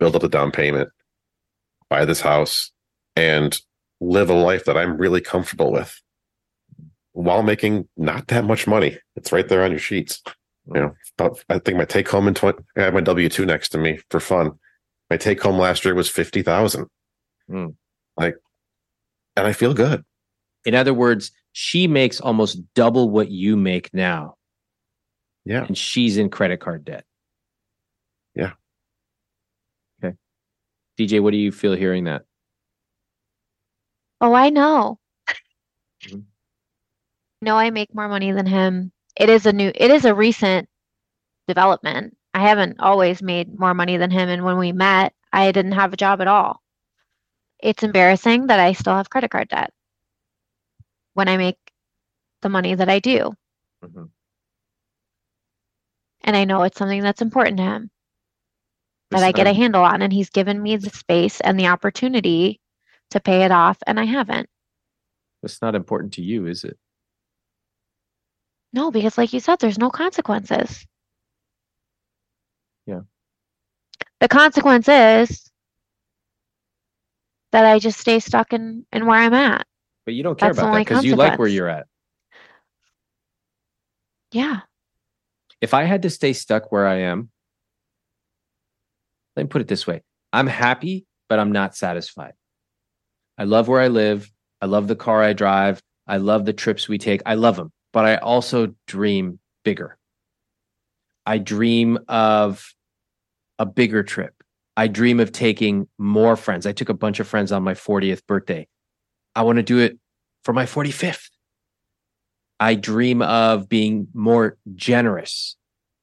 [0.00, 0.90] build up the down payment,
[1.88, 2.72] buy this house,
[3.14, 3.60] and
[4.00, 6.00] live a life that I'm really comfortable with
[7.16, 8.98] while making not that much money.
[9.16, 10.22] It's right there on your sheets.
[10.74, 13.46] You know, about, I think my take home in 20, I have my W 2
[13.46, 14.52] next to me for fun.
[15.08, 16.86] My take home last year was 50,000.
[17.48, 17.66] Hmm.
[18.18, 18.36] Like,
[19.36, 20.04] and I feel good.
[20.66, 24.34] In other words, she makes almost double what you make now,
[25.44, 25.64] Yeah.
[25.64, 27.04] and she's in credit card debt.
[28.34, 28.52] Yeah.
[30.04, 30.16] Okay.
[30.98, 32.22] DJ, what do you feel hearing that?
[34.20, 34.98] Oh, I know.
[36.02, 36.24] Mhm.
[37.42, 38.92] Know I make more money than him.
[39.18, 40.68] It is a new, it is a recent
[41.48, 42.16] development.
[42.34, 44.28] I haven't always made more money than him.
[44.28, 46.62] And when we met, I didn't have a job at all.
[47.60, 49.72] It's embarrassing that I still have credit card debt
[51.14, 51.56] when I make
[52.42, 53.32] the money that I do.
[53.82, 54.10] Mhm.
[56.22, 57.90] And I know it's something that's important to him
[59.10, 60.02] that I get a handle on.
[60.02, 62.60] And he's given me the space and the opportunity
[63.10, 64.50] to pay it off, and I haven't.
[65.42, 66.76] It's not important to you, is it?
[68.76, 70.86] No, because like you said, there's no consequences.
[72.84, 73.00] Yeah.
[74.20, 75.50] The consequence is
[77.52, 79.66] that I just stay stuck in, in where I'm at.
[80.04, 81.86] But you don't care That's about that because you like where you're at.
[84.30, 84.60] Yeah.
[85.62, 87.30] If I had to stay stuck where I am,
[89.36, 90.02] let me put it this way
[90.34, 92.34] I'm happy, but I'm not satisfied.
[93.38, 94.30] I love where I live.
[94.60, 95.80] I love the car I drive.
[96.06, 97.22] I love the trips we take.
[97.24, 99.96] I love them, but I also dream bigger.
[101.24, 102.74] I dream of
[103.58, 104.34] a bigger trip.
[104.76, 106.66] I dream of taking more friends.
[106.66, 108.68] I took a bunch of friends on my 40th birthday.
[109.34, 109.98] I want to do it
[110.44, 111.30] for my 45th.
[112.60, 115.56] I dream of being more generous.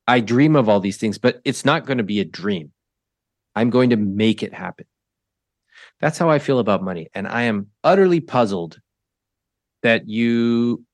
[0.07, 2.71] I dream of all these things, but it's not going to be a dream.
[3.55, 4.87] I'm going to make it happen.
[6.01, 7.09] That's how I feel about money.
[7.13, 8.79] And I am utterly puzzled
[9.83, 10.85] that you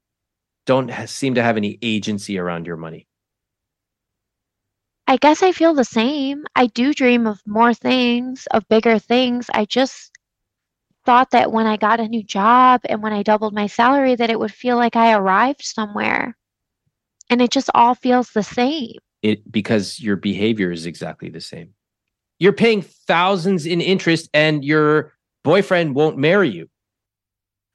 [0.69, 3.07] don't seem to have any agency around your money.
[5.07, 6.45] I guess I feel the same.
[6.55, 9.47] I do dream of more things, of bigger things.
[9.51, 10.11] I just
[11.07, 14.29] thought that when I got a new job and when I doubled my salary, that
[14.29, 16.37] it would feel like I arrived somewhere.
[17.31, 18.99] And it just all feels the same.
[19.23, 21.73] It because your behavior is exactly the same.
[22.37, 25.13] You're paying thousands in interest and your
[25.43, 26.69] boyfriend won't marry you.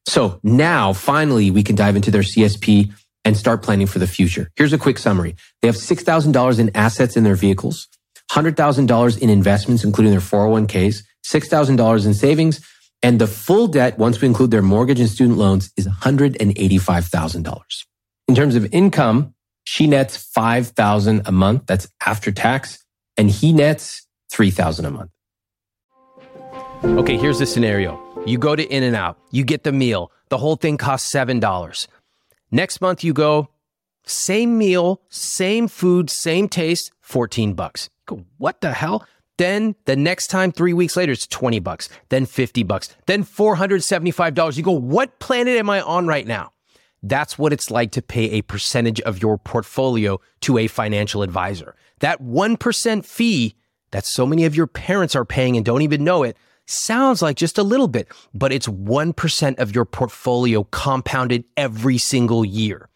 [0.07, 2.93] So now finally we can dive into their CSP
[3.25, 4.51] and start planning for the future.
[4.57, 5.35] Here's a quick summary.
[5.63, 7.89] They have $6,000 in assets in their vehicles,
[8.31, 12.61] $100,000 in investments, including their 401ks, $6,000 in savings,
[13.03, 17.61] and the full debt, once we include their mortgage and student loans, is $185,000.
[18.29, 19.35] In terms of income,
[19.65, 21.65] she nets 5,000 a month.
[21.67, 22.83] That's after tax.
[23.17, 25.11] And he nets 3,000 a month.
[26.83, 28.04] Okay, here's the scenario.
[28.27, 30.11] You go to In N Out, you get the meal.
[30.31, 31.87] The whole thing costs $7.
[32.51, 33.51] Next month you go,
[34.07, 37.91] same meal, same food, same taste, 14 bucks.
[38.07, 39.07] Go, what the hell?
[39.37, 44.57] Then the next time 3 weeks later it's 20 bucks, then 50 bucks, then $475.
[44.57, 46.53] You go, what planet am I on right now?
[47.03, 51.75] That's what it's like to pay a percentage of your portfolio to a financial advisor.
[51.99, 53.55] That 1% fee
[53.91, 57.37] that so many of your parents are paying and don't even know it sounds like
[57.37, 62.89] just a little bit, but it's 1% of your portfolio compounded every single year.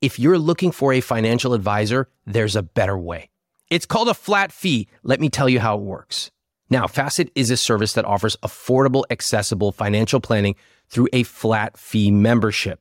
[0.00, 3.30] If you're looking for a financial advisor, there's a better way.
[3.68, 4.88] It's called a flat fee.
[5.02, 6.30] Let me tell you how it works.
[6.70, 10.54] Now, Facet is a service that offers affordable, accessible financial planning
[10.88, 12.80] through a flat fee membership.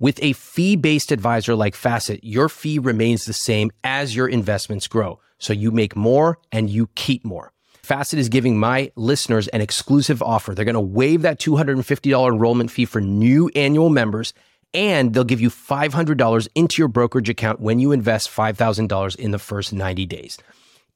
[0.00, 4.86] With a fee based advisor like Facet, your fee remains the same as your investments
[4.86, 5.20] grow.
[5.38, 7.52] So you make more and you keep more.
[7.88, 10.54] Facet is giving my listeners an exclusive offer.
[10.54, 14.34] They're going to waive that $250 enrollment fee for new annual members,
[14.74, 19.38] and they'll give you $500 into your brokerage account when you invest $5,000 in the
[19.38, 20.36] first 90 days.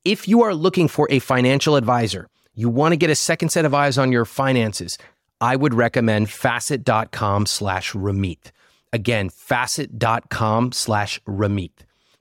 [0.05, 3.65] If you are looking for a financial advisor, you want to get a second set
[3.65, 4.99] of eyes on your finances,
[5.41, 8.51] I would recommend facet.com slash Ramit.
[8.93, 11.71] Again, facet.com slash Ramit.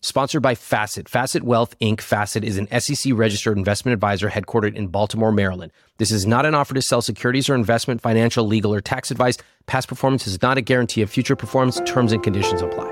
[0.04, 1.08] Sponsored by Facet.
[1.08, 2.02] Facet Wealth Inc.
[2.02, 5.72] Facet is an SEC registered investment advisor headquartered in Baltimore, Maryland.
[6.00, 9.38] This is not an offer to sell securities or investment, financial, legal, or tax advice.
[9.68, 11.80] Past performance is not a guarantee of future performance.
[11.86, 12.92] Terms and conditions apply.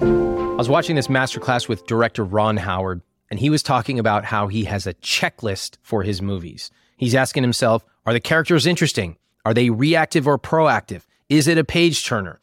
[0.00, 4.46] I was watching this masterclass with director Ron Howard, and he was talking about how
[4.46, 6.70] he has a checklist for his movies.
[6.96, 9.16] He's asking himself, are the characters interesting?
[9.44, 11.02] Are they reactive or proactive?
[11.28, 12.38] Is it a page turner?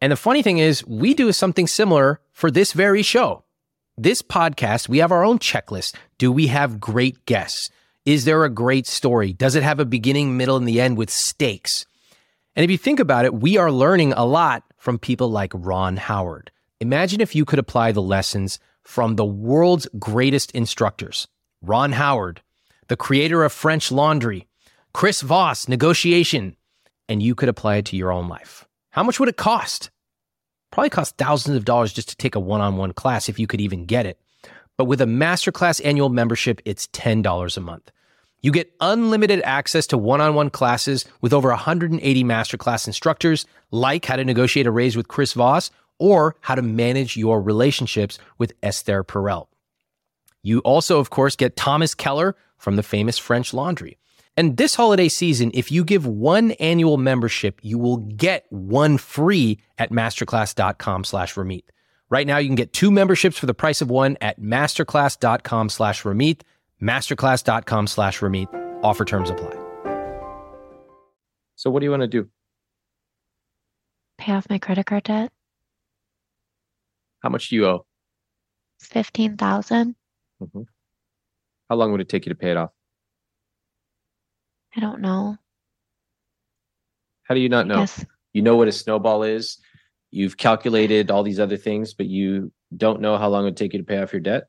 [0.00, 3.44] And the funny thing is, we do something similar for this very show.
[3.96, 5.96] This podcast, we have our own checklist.
[6.18, 7.70] Do we have great guests?
[8.06, 9.32] Is there a great story?
[9.32, 11.84] Does it have a beginning, middle, and the end with stakes?
[12.54, 15.96] And if you think about it, we are learning a lot from people like Ron
[15.96, 16.52] Howard.
[16.80, 21.26] Imagine if you could apply the lessons from the world's greatest instructors
[21.60, 22.40] Ron Howard,
[22.86, 24.46] the creator of French Laundry,
[24.94, 26.56] Chris Voss, Negotiation,
[27.08, 28.67] and you could apply it to your own life.
[28.98, 29.90] How much would it cost?
[30.72, 33.46] Probably cost thousands of dollars just to take a one on one class if you
[33.46, 34.18] could even get it.
[34.76, 37.92] But with a masterclass annual membership, it's $10 a month.
[38.40, 44.04] You get unlimited access to one on one classes with over 180 masterclass instructors, like
[44.04, 45.70] how to negotiate a raise with Chris Voss
[46.00, 49.46] or how to manage your relationships with Esther Perel.
[50.42, 53.96] You also, of course, get Thomas Keller from the famous French Laundry.
[54.38, 59.58] And this holiday season, if you give one annual membership, you will get one free
[59.78, 61.64] at masterclass.com slash Ramit.
[62.08, 66.04] Right now, you can get two memberships for the price of one at masterclass.com slash
[66.04, 66.42] Ramit,
[66.80, 68.46] masterclass.com slash Ramit.
[68.84, 69.56] Offer terms apply.
[71.56, 72.28] So what do you want to do?
[74.18, 75.32] Pay off my credit card debt.
[77.24, 77.86] How much do you owe?
[78.78, 79.96] Fifteen thousand.
[80.40, 80.62] Mm-hmm.
[81.68, 82.70] How long would it take you to pay it off?
[84.76, 85.36] I don't know.
[87.24, 87.80] How do you not I know?
[87.80, 89.58] guess You know what a snowball is.
[90.10, 93.72] You've calculated all these other things, but you don't know how long it would take
[93.72, 94.44] you to pay off your debt.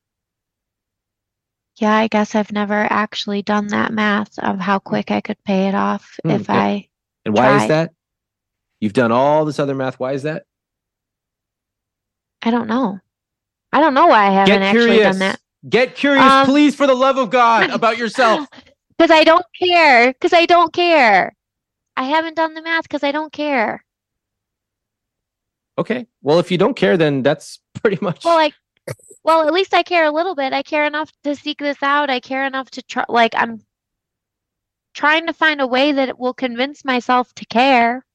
[1.78, 5.68] yeah, I guess I've never actually done that math of how quick I could pay
[5.70, 6.56] it off Hmm, if yeah.
[6.56, 6.90] I
[7.26, 7.92] And why is that?
[8.82, 10.00] You've done all this other math.
[10.00, 10.44] Why is that?
[12.42, 13.00] I don't know.
[13.72, 15.40] I don't know why I haven't actually done that.
[15.68, 18.48] Get curious, Um, please, for the love of God, about yourself.
[19.00, 20.12] Because I don't care.
[20.12, 21.34] Because I don't care.
[21.96, 23.86] I haven't done the math because I don't care.
[25.78, 26.06] Okay.
[26.22, 28.26] Well, if you don't care, then that's pretty much.
[28.26, 28.54] Well, like,
[29.24, 30.52] well, at least I care a little bit.
[30.52, 32.10] I care enough to seek this out.
[32.10, 33.06] I care enough to try.
[33.08, 33.62] Like, I'm
[34.94, 38.06] trying to find a way that it will convince myself to care.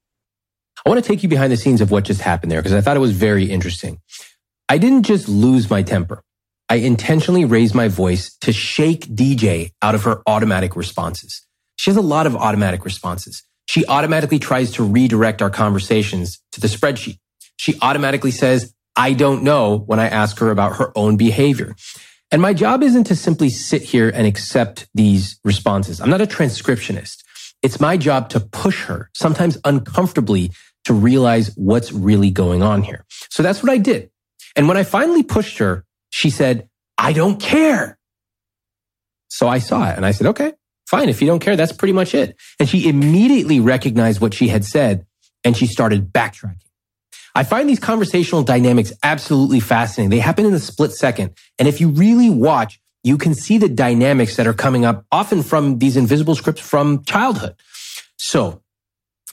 [0.85, 2.83] I want to take you behind the scenes of what just happened there because I
[2.83, 4.01] thought it was very interesting.
[4.69, 6.23] I didn't just lose my temper.
[6.75, 11.47] I intentionally raised my voice to shake DJ out of her automatic responses.
[11.77, 13.45] She has a lot of automatic responses.
[13.67, 17.19] She automatically tries to redirect our conversations to the spreadsheet.
[17.59, 21.77] She automatically says, I don't know when I ask her about her own behavior.
[22.33, 26.01] And my job isn't to simply sit here and accept these responses.
[26.01, 27.23] I'm not a transcriptionist.
[27.63, 30.51] It's my job to push her, sometimes uncomfortably,
[30.87, 33.05] to realize what's really going on here.
[33.31, 34.11] So that's what I did.
[34.57, 35.85] And when I finally pushed her,
[36.15, 37.99] she said, I don't care.
[39.27, 40.53] So I saw it and I said, okay,
[40.87, 41.09] fine.
[41.09, 42.37] If you don't care, that's pretty much it.
[42.61, 45.07] And she immediately recognized what she had said
[45.43, 46.61] and she started backtracking.
[47.35, 50.11] I find these conversational dynamics absolutely fascinating.
[50.11, 51.35] They happen in a split second.
[51.59, 55.43] And if you really watch, you can see the dynamics that are coming up often
[55.43, 57.57] from these invisible scripts from childhood.
[58.19, 58.63] So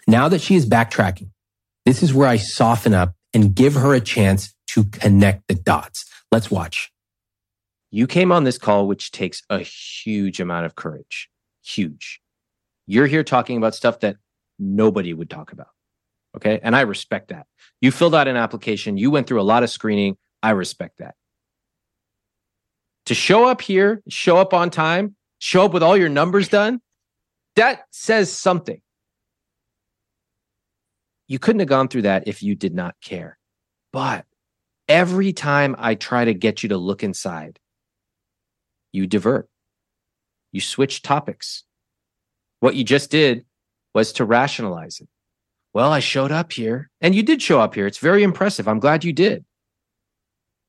[0.07, 1.29] now that she is backtracking,
[1.85, 6.05] this is where I soften up and give her a chance to connect the dots.
[6.31, 6.91] Let's watch.
[7.91, 11.29] you came on this call, which takes a huge amount of courage.
[11.61, 12.21] Huge.
[12.87, 14.15] You're here talking about stuff that
[14.57, 15.67] nobody would talk about.
[16.35, 16.59] Okay.
[16.63, 17.47] And I respect that.
[17.81, 18.97] You filled out an application.
[18.97, 20.17] You went through a lot of screening.
[20.41, 21.15] I respect that.
[23.07, 26.79] To show up here, show up on time, show up with all your numbers done,
[27.57, 28.81] that says something.
[31.27, 33.37] You couldn't have gone through that if you did not care.
[33.91, 34.25] But
[34.87, 37.59] every time I try to get you to look inside,
[38.91, 39.47] you divert.
[40.51, 41.63] You switch topics.
[42.59, 43.45] What you just did
[43.93, 45.07] was to rationalize it.
[45.73, 47.87] Well, I showed up here and you did show up here.
[47.87, 48.67] It's very impressive.
[48.67, 49.45] I'm glad you did.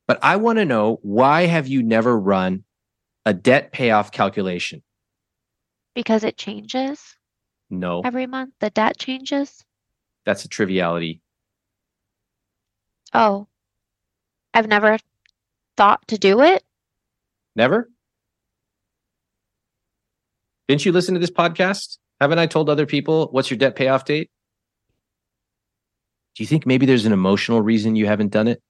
[0.07, 2.63] But I want to know why have you never run
[3.25, 4.81] a debt payoff calculation?
[5.95, 6.99] Because it changes
[7.69, 8.53] No, every month.
[8.59, 9.63] The debt changes.
[10.25, 11.21] that's a triviality.
[13.13, 13.47] Oh,
[14.53, 14.97] I've never
[15.77, 16.63] thought to do it.
[17.55, 17.89] Never?
[20.67, 21.97] Didn't you listen to this podcast?
[22.21, 24.29] Haven't I told other people what's your debt payoff date?
[26.35, 28.61] Do you think maybe there's an emotional reason you haven't done it?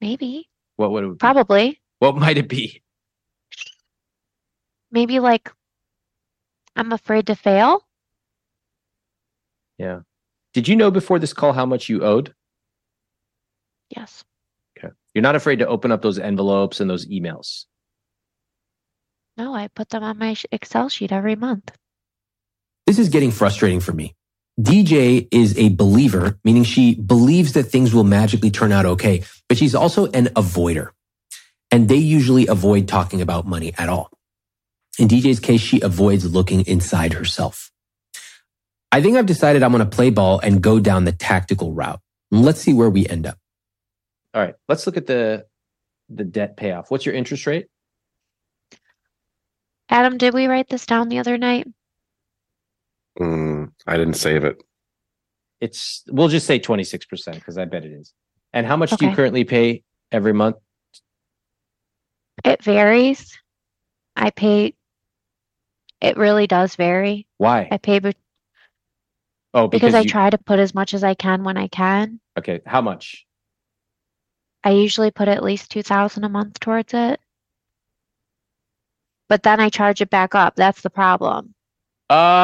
[0.00, 0.48] Maybe.
[0.76, 1.16] What would it be?
[1.16, 1.80] Probably.
[2.00, 2.82] What might it be?
[4.90, 5.50] Maybe like
[6.76, 7.86] I'm afraid to fail.
[9.78, 10.00] Yeah.
[10.52, 12.34] Did you know before this call how much you owed?
[13.96, 14.24] Yes.
[14.78, 14.92] Okay.
[15.14, 17.66] You're not afraid to open up those envelopes and those emails.
[19.36, 21.70] No, I put them on my Excel sheet every month.
[22.86, 24.14] This is getting frustrating for me.
[24.60, 29.58] DJ is a believer, meaning she believes that things will magically turn out okay, but
[29.58, 30.90] she's also an avoider.
[31.72, 34.10] And they usually avoid talking about money at all.
[34.98, 37.72] In DJ's case, she avoids looking inside herself.
[38.92, 42.00] I think I've decided I'm going to play ball and go down the tactical route.
[42.30, 43.38] Let's see where we end up.
[44.34, 44.54] All right.
[44.68, 45.46] Let's look at the
[46.08, 46.90] the debt payoff.
[46.90, 47.66] What's your interest rate?
[49.88, 51.66] Adam, did we write this down the other night?
[53.18, 54.62] Mm, I didn't save it.
[55.60, 58.12] It's we'll just say 26% because I bet it is.
[58.52, 60.56] And how much do you currently pay every month?
[62.44, 63.38] It varies.
[64.16, 64.74] I pay,
[66.00, 67.26] it really does vary.
[67.38, 67.68] Why?
[67.70, 68.14] I pay be-
[69.54, 72.20] Oh, because, because, I try to put as much as I can when I can.
[72.38, 73.23] Okay, how much?
[74.64, 77.20] I usually put at least 2000 a month towards it.
[79.28, 80.56] But then I charge it back up.
[80.56, 81.54] That's the problem.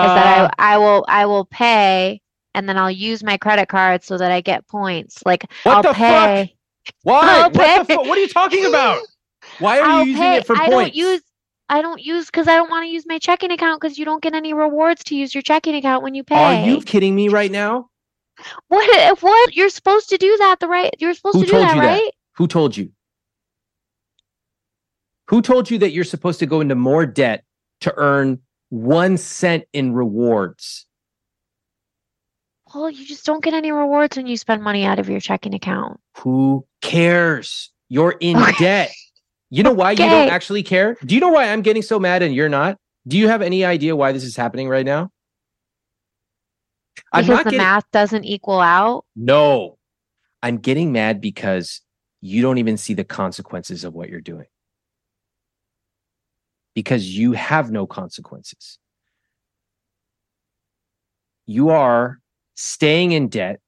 [0.00, 0.26] Is Uh, that
[0.58, 2.20] I I will I will pay
[2.54, 5.22] and then I'll use my credit card so that I get points.
[5.26, 6.30] Like What I'll the fuck?
[7.02, 7.42] why?
[7.42, 7.94] I'll What the pay.
[7.94, 9.02] fu- What are you talking about?
[9.58, 10.36] Why are I'll you using pay.
[10.36, 10.64] it for points?
[10.64, 10.70] I points?
[10.70, 11.22] don't use
[11.68, 14.22] I don't use because I don't want to use my checking account because you don't
[14.22, 16.36] get any rewards to use your checking account when you pay.
[16.42, 17.90] Are you kidding me right now?
[18.68, 21.64] What what you're supposed to do that the right you're supposed Who to do told
[21.64, 21.86] that, you that?
[21.86, 22.10] right?
[22.36, 22.90] Who told you?
[25.28, 27.44] Who told you that you're supposed to go into more debt
[27.82, 30.86] to earn one cent in rewards?
[32.74, 35.54] Well, you just don't get any rewards when you spend money out of your checking
[35.54, 36.00] account.
[36.18, 37.70] Who cares?
[37.88, 38.52] You're in Okay.
[38.58, 38.90] debt.
[39.50, 40.96] You know why you don't actually care?
[41.04, 42.76] Do you know why I'm getting so mad and you're not?
[43.08, 45.10] Do you have any idea why this is happening right now?
[47.12, 49.04] Because the getting math doesn't equal out.
[49.16, 49.76] no.
[50.42, 51.82] I'm getting mad because
[52.20, 54.46] you don't even see the consequences of what you're doing.
[56.74, 58.78] Because you have no consequences.
[61.46, 62.20] You are
[62.54, 63.60] staying in debt,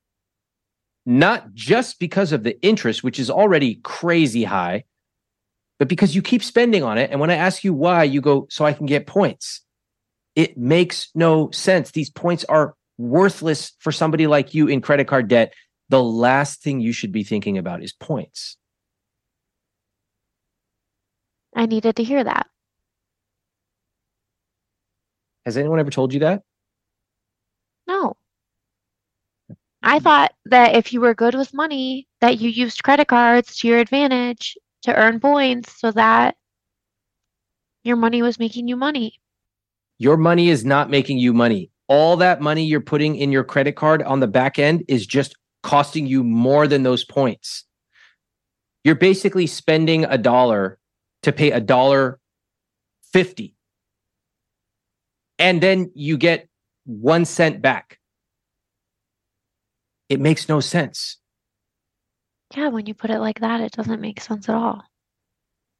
[1.05, 4.85] not just because of the interest, which is already crazy high,
[5.79, 7.11] but because you keep spending on it.
[7.11, 9.63] And when I ask you why, you go, so I can get points.
[10.37, 11.91] It makes no sense.
[11.91, 15.55] These points are worthless for somebody like you in credit card debt.
[15.89, 18.57] The last thing you should be thinking about is points.
[21.55, 22.47] I needed to hear that.
[25.45, 26.43] Has anyone ever told you that?
[27.87, 28.17] No.
[29.83, 33.69] I thought that if you were good with money, that you used credit cards to
[33.69, 36.37] your advantage to earn points so that
[37.83, 39.21] your money was making you money.
[39.99, 41.72] Your money is not making you money.
[41.89, 45.35] All that money you're putting in your credit card on the back end is just
[45.63, 47.65] costing you more than those points.
[48.85, 50.79] You're basically spending a dollar
[51.23, 52.19] to pay a dollar
[53.13, 53.55] 50.
[55.39, 56.49] And then you get
[56.85, 57.99] 1 cent back.
[60.09, 61.19] It makes no sense.
[62.57, 64.83] Yeah, when you put it like that, it doesn't make sense at all.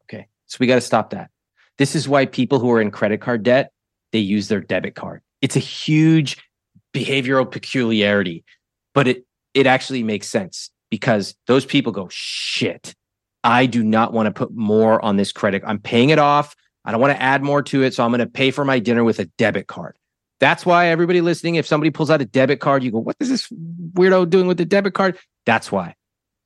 [0.05, 0.29] Okay.
[0.47, 1.31] So we got to stop that.
[1.79, 3.73] This is why people who are in credit card debt,
[4.13, 5.23] they use their debit card.
[5.43, 6.39] It's a huge
[6.95, 8.45] behavioral peculiarity,
[8.95, 12.95] but it it actually makes sense because those people go, "Shit.
[13.45, 15.63] I do not want to put more on this credit.
[15.67, 16.55] I'm paying it off.
[16.85, 18.79] I don't want to add more to it, so I'm going to pay for my
[18.79, 19.99] dinner with a debit card."
[20.41, 23.29] That's why everybody listening, if somebody pulls out a debit card, you go, "What is
[23.29, 23.49] this
[23.95, 25.97] weirdo doing with the debit card?" That's why.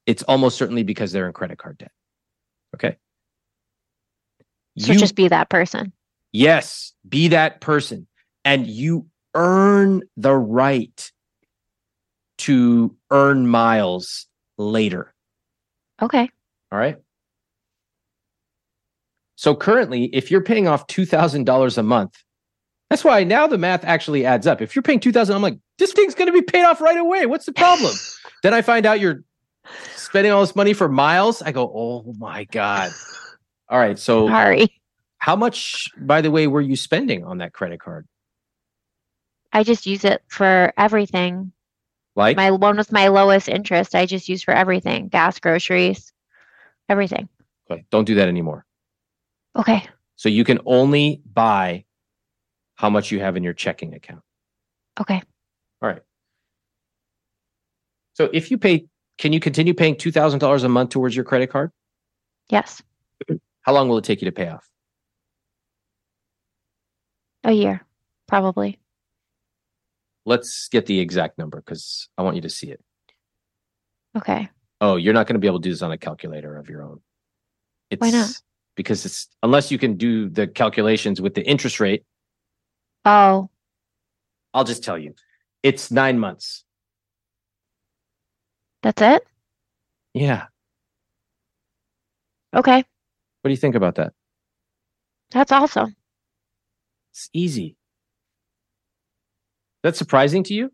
[0.06, 1.92] It's almost certainly because they're in credit card debt.
[2.74, 2.96] Okay.
[4.78, 5.92] So You- just be that person.
[6.32, 8.06] Yes, be that person.
[8.46, 11.12] And you earn the right
[12.38, 15.12] to earn miles later.
[16.00, 16.30] Okay.
[16.70, 16.96] All right.
[19.34, 22.14] So currently, if you're paying off $2,000 a month,
[22.88, 24.62] that's why now the math actually adds up.
[24.62, 27.26] If you're paying 2000 I'm like, this thing's going to be paid off right away.
[27.26, 27.94] What's the problem?
[28.44, 29.24] then I find out you're
[29.96, 31.42] spending all this money for miles.
[31.42, 32.92] I go, oh my God.
[33.68, 33.98] All right.
[33.98, 34.68] So Sorry.
[35.18, 38.06] how much, by the way, were you spending on that credit card?
[39.56, 41.50] I just use it for everything.
[42.14, 45.08] Like, My one with my lowest interest, I just use for everything.
[45.08, 46.12] Gas, groceries,
[46.90, 47.26] everything.
[47.70, 48.66] okay, don't do that anymore.
[49.58, 49.82] Okay.
[50.16, 51.86] So you can only buy
[52.74, 54.20] how much you have in your checking account.
[55.00, 55.22] Okay.
[55.80, 56.02] All right.
[58.12, 61.72] So if you pay, can you continue paying $2,000 a month towards your credit card?
[62.50, 62.82] Yes.
[63.62, 64.68] How long will it take you to pay off?
[67.44, 67.80] A year,
[68.26, 68.78] probably.
[70.26, 72.82] Let's get the exact number because I want you to see it.
[74.16, 74.50] Okay.
[74.80, 76.82] Oh, you're not going to be able to do this on a calculator of your
[76.82, 77.00] own.
[77.90, 78.30] It's Why not?
[78.74, 82.04] Because it's unless you can do the calculations with the interest rate.
[83.04, 83.48] Oh,
[84.52, 85.14] I'll just tell you,
[85.62, 86.64] it's nine months.
[88.82, 89.26] that's it?
[90.12, 90.46] Yeah.
[92.54, 92.76] Okay.
[92.76, 94.12] What do you think about that?
[95.30, 95.94] That's awesome.
[97.12, 97.76] It's easy.
[99.86, 100.72] That's surprising to you?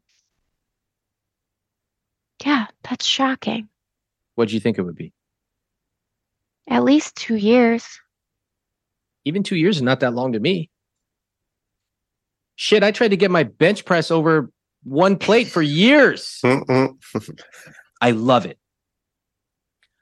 [2.47, 3.69] Yeah, that's shocking.
[4.37, 5.13] What do you think it would be?
[6.67, 7.87] At least two years.
[9.27, 10.71] Even two years is not that long to me.
[12.57, 14.51] Shit, I tried to get my bench press over
[14.83, 16.41] one plate for years.
[18.01, 18.59] I love it.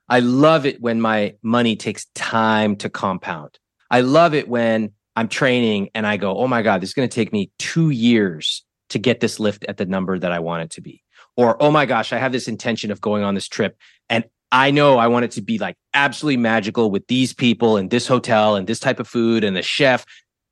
[0.09, 3.59] I love it when my money takes time to compound.
[3.91, 7.09] I love it when I'm training and I go, oh my God, this is going
[7.09, 10.65] to take me two years to get this lift at the number that I want
[10.65, 11.03] it to be.
[11.37, 13.77] Or, oh my gosh, I have this intention of going on this trip
[14.09, 17.89] and I know I want it to be like absolutely magical with these people and
[17.91, 20.05] this hotel and this type of food and the chef.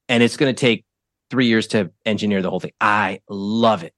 [0.08, 0.84] And it's going to take
[1.30, 2.72] three years to engineer the whole thing.
[2.80, 3.92] I love it.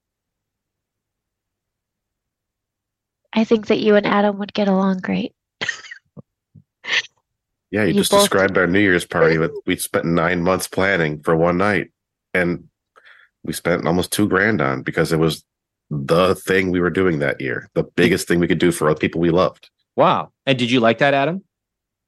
[3.32, 5.34] I think that you and Adam would get along great.
[7.70, 9.38] Yeah, you, You just both- described our New Year's party.
[9.38, 11.92] With we spent nine months planning for one night,
[12.34, 12.68] and
[13.44, 15.44] we spent almost two grand on because it was
[15.90, 18.98] the thing we were doing that year, the biggest thing we could do for other
[18.98, 19.70] people we loved.
[19.96, 20.32] Wow.
[20.46, 21.42] And did you like that, Adam?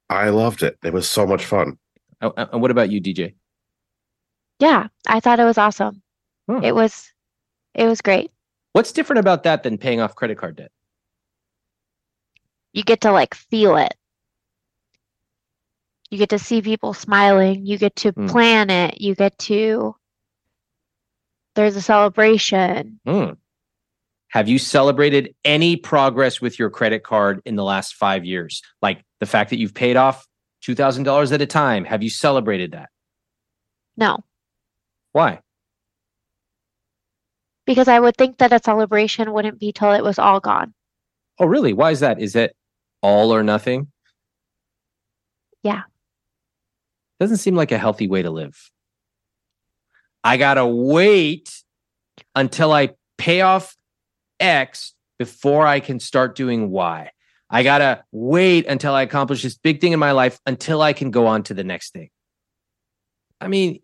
[0.09, 0.79] I loved it.
[0.85, 1.79] It was so much fun.
[2.21, 3.35] Uh, uh, And what about you, DJ?
[4.61, 6.03] Yeah, I thought it was awesome.
[6.49, 6.61] Huh.
[6.63, 7.11] It was
[7.75, 8.31] it was great.
[8.73, 10.71] What's different about that than paying off credit card debt?
[12.73, 13.95] You get to like feel it.
[16.11, 17.67] You get to see people smiling.
[17.67, 18.29] You get to Hmm.
[18.29, 19.01] plan it.
[19.01, 19.97] You get to
[21.55, 23.01] there's a celebration.
[23.07, 23.31] Hmm.
[24.29, 28.63] Have you celebrated any progress with your credit card in the last five years?
[28.81, 30.27] Like the fact that you've paid off
[30.67, 31.85] $2,000 at a time.
[31.85, 32.89] Have you celebrated that?
[33.97, 34.19] No,
[35.13, 35.41] Why?
[37.65, 40.75] because I would think that a celebration wouldn't be till it was all gone.
[41.39, 41.73] Oh, really?
[41.73, 42.21] Why is that?
[42.21, 42.57] Is it
[43.03, 43.89] all or nothing?
[45.63, 45.83] Yeah.
[47.21, 48.59] Doesn't seem like a healthy way to live.
[50.25, 51.51] I got to wait
[52.35, 53.77] until I pay off
[54.39, 57.11] X before I can start doing Y.
[57.51, 60.93] I got to wait until I accomplish this big thing in my life until I
[60.93, 62.11] can go on to the next thing.
[63.41, 63.81] I mean,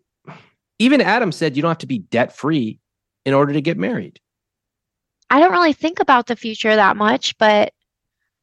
[0.79, 2.79] even Adam said you don't have to be debt free
[3.25, 4.19] in order to get married.
[5.29, 7.73] I don't really think about the future that much, but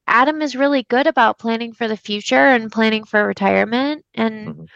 [0.07, 4.05] Adam is really good about planning for the future and planning for retirement.
[4.15, 4.67] And Mhm.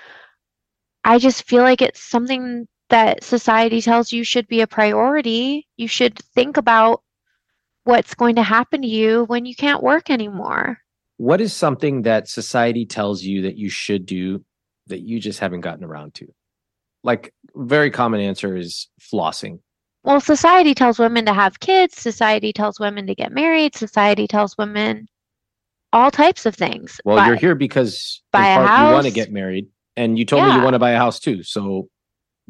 [1.04, 5.66] I just feel like it's something that society tells you should be a priority.
[5.76, 7.02] You should think about
[7.84, 10.78] what's going to happen to you when you can't work anymore.
[11.16, 14.44] What is something that society tells you that you should do
[14.86, 16.26] that you just haven't gotten around to?
[17.02, 19.60] Like, very common answer is flossing.
[20.02, 24.56] Well, society tells women to have kids, society tells women to get married, society tells
[24.56, 25.08] women
[25.92, 27.00] all types of things.
[27.04, 30.44] Well, But- you're here because buy part you want to get married, and you told
[30.46, 31.42] me you want to buy a house too.
[31.42, 31.88] So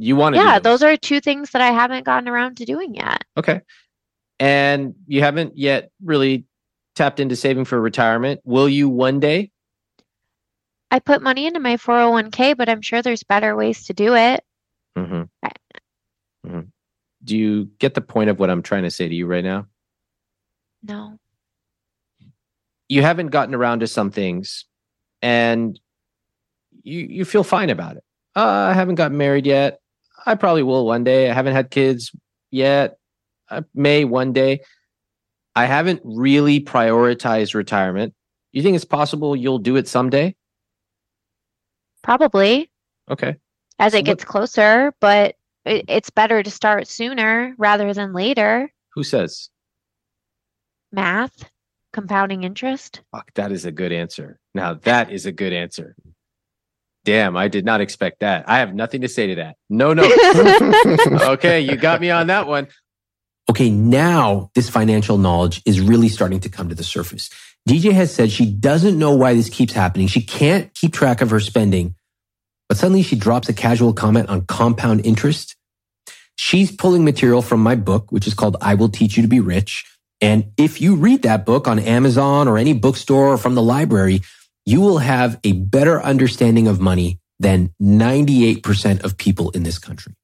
[0.01, 0.41] you want to.
[0.41, 3.25] yeah, those are two things that I haven't gotten around to doing yet.
[3.37, 3.61] okay.
[4.39, 6.47] And you haven't yet really
[6.97, 8.41] tapped into saving for retirement.
[8.45, 9.51] Will you one day?
[10.91, 14.43] I put money into my 401k, but I'm sure there's better ways to do it.
[14.97, 15.23] Mm-hmm.
[15.43, 15.53] I-
[16.47, 16.69] Mhm.
[17.23, 19.67] Do you get the point of what I'm trying to say to you right now?
[20.83, 21.19] No.
[22.89, 24.65] you haven't gotten around to some things
[25.23, 25.79] and
[26.83, 28.05] you you feel fine about it.
[28.35, 28.41] Uh,
[28.71, 29.81] I haven't gotten married yet.
[30.27, 31.31] I probably will one day.
[31.31, 32.13] I haven't had kids
[32.51, 32.99] yet.
[33.51, 34.61] I may one day.
[35.55, 38.15] I haven't really prioritized retirement.
[38.53, 40.37] You think it's possible you'll do it someday?
[42.03, 42.71] Probably
[43.11, 43.37] Okay.
[43.79, 48.73] as it gets closer, but it, it's better to start sooner rather than later.
[48.95, 49.51] Who says?
[50.93, 51.49] Math,
[51.93, 53.03] compounding interest.
[53.13, 54.39] Fuck, that is a good answer.
[54.55, 55.95] Now that is a good answer.
[57.05, 58.49] Damn, I did not expect that.
[58.49, 59.57] I have nothing to say to that.
[59.71, 60.03] No, no.
[61.33, 62.69] okay, you got me on that one.
[63.49, 67.31] Okay, now this financial knowledge is really starting to come to the surface.
[67.69, 70.07] DJ has said she doesn't know why this keeps happening.
[70.07, 71.95] She can't keep track of her spending,
[72.69, 75.57] but suddenly she drops a casual comment on compound interest.
[76.37, 79.41] She's pulling material from my book, which is called I Will Teach You to Be
[79.41, 79.85] Rich.
[80.21, 84.23] And if you read that book on Amazon or any bookstore or from the library,
[84.65, 90.15] you will have a better understanding of money than 98% of people in this country.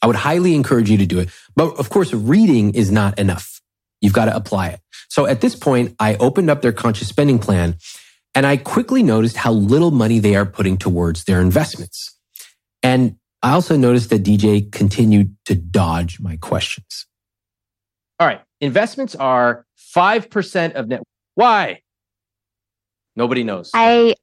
[0.00, 1.28] I would highly encourage you to do it.
[1.54, 3.60] But of course, reading is not enough.
[4.00, 4.80] You've got to apply it.
[5.08, 7.76] So at this point, I opened up their conscious spending plan
[8.34, 12.18] and I quickly noticed how little money they are putting towards their investments.
[12.82, 17.06] And I also noticed that DJ continued to dodge my questions.
[18.18, 18.40] All right.
[18.60, 21.02] Investments are 5% of net.
[21.34, 21.81] Why?
[23.16, 23.70] Nobody knows.
[23.74, 24.14] I,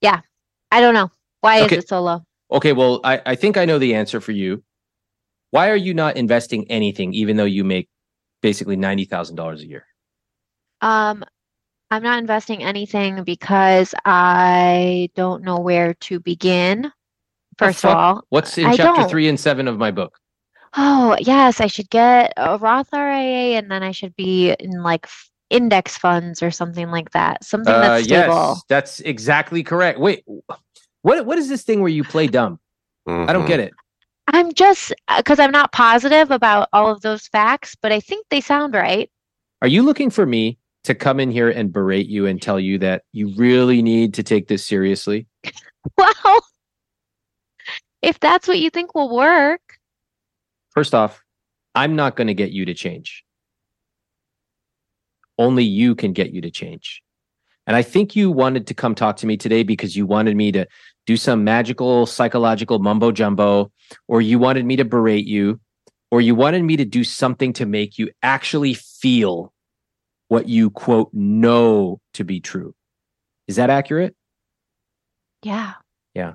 [0.00, 0.20] yeah,
[0.70, 1.10] I don't know.
[1.40, 1.76] Why Okay.
[1.76, 2.22] is it so low?
[2.50, 4.62] Okay, well, I, I think I know the answer for you.
[5.50, 7.88] Why are you not investing anything, even though you make
[8.42, 9.86] basically ninety thousand dollars a year?
[10.80, 11.24] Um,
[11.90, 16.90] I'm not investing anything because I don't know where to begin.
[17.58, 19.10] First of all, What's in I chapter don't.
[19.10, 20.18] three and seven of my book?
[20.76, 25.06] oh yes, I should get a Roth IRA and then I should be in like
[25.50, 27.44] index funds or something like that.
[27.44, 28.34] Something Uh, that's stable.
[28.34, 29.98] yes, that's exactly correct.
[29.98, 30.24] Wait,
[31.02, 32.58] what what is this thing where you play dumb?
[33.06, 33.72] I don't get it.
[34.28, 38.40] I'm just because I'm not positive about all of those facts, but I think they
[38.40, 39.08] sound right.
[39.62, 42.78] Are you looking for me to come in here and berate you and tell you
[42.78, 45.26] that you really need to take this seriously?
[45.96, 46.40] Well,
[48.02, 49.60] if that's what you think will work,
[50.70, 51.22] First off,
[51.76, 53.24] I'm not going to get you to change.
[55.38, 57.02] Only you can get you to change.
[57.66, 60.52] And I think you wanted to come talk to me today because you wanted me
[60.52, 60.66] to
[61.06, 63.72] do some magical psychological mumbo jumbo,
[64.08, 65.60] or you wanted me to berate you,
[66.10, 69.52] or you wanted me to do something to make you actually feel
[70.28, 72.74] what you quote know to be true.
[73.48, 74.14] Is that accurate?
[75.42, 75.74] yeah.
[76.14, 76.34] Yeah.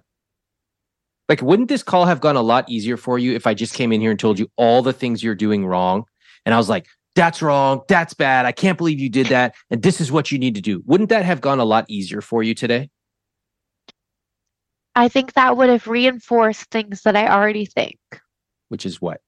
[1.28, 3.92] Like, wouldn't this call have gone a lot easier for you if I just came
[3.92, 6.06] in here and told you all the things you're doing wrong?
[6.46, 7.82] And I was like, that's wrong.
[7.88, 8.46] That's bad.
[8.46, 9.56] I can't believe you did that.
[9.70, 10.82] And this is what you need to do.
[10.86, 12.90] Wouldn't that have gone a lot easier for you today?
[14.96, 17.98] I think that would have reinforced things that I already think
[18.70, 19.22] Which is what?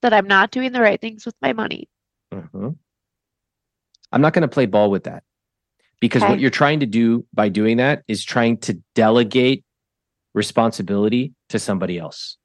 [0.00, 1.88] that I'm not doing the right things with my money.
[2.32, 2.76] Mhm.
[4.12, 5.24] I'm not going to play ball with that
[6.00, 9.64] because what you're trying to do by doing that is trying to delegate
[10.34, 12.36] responsibility to somebody else.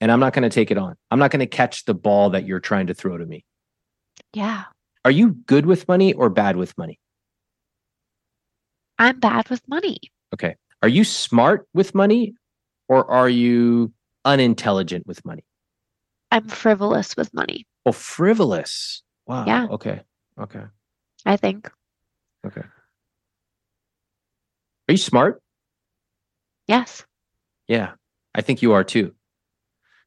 [0.00, 0.94] And I'm not going to take it on.
[1.10, 3.44] I'm not going to catch the ball that you're trying to throw to me.
[4.32, 4.64] Yeah.
[5.04, 7.00] Are you good with money or bad with money?
[8.98, 9.98] I'm bad with money.
[10.34, 10.56] Okay.
[10.82, 12.34] Are you smart with money
[12.88, 13.92] or are you
[14.24, 15.44] unintelligent with money?
[16.30, 19.02] I'm frivolous with money, Oh, frivolous.
[19.26, 19.46] Wow.
[19.46, 19.66] Yeah.
[19.70, 20.02] Okay.
[20.38, 20.62] Okay.
[21.24, 21.70] I think.
[22.46, 22.60] Okay.
[24.88, 25.42] Are you smart?
[26.66, 27.04] Yes.
[27.66, 27.92] Yeah,
[28.34, 29.14] I think you are too.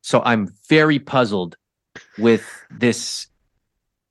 [0.02, 1.56] So I'm very puzzled
[2.18, 3.28] with this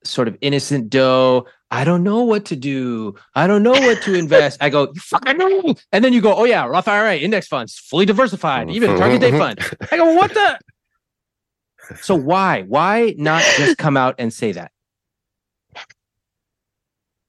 [0.03, 1.45] sort of innocent dough.
[1.69, 3.15] I don't know what to do.
[3.35, 4.61] I don't know what to invest.
[4.61, 5.75] I go, you fucking know.
[5.91, 8.99] And then you go, oh yeah, Roth IRA, index funds, fully diversified, even mm-hmm.
[8.99, 9.59] target date fund.
[9.91, 10.59] I go, what the?
[12.01, 12.63] So why?
[12.63, 14.71] Why not just come out and say that?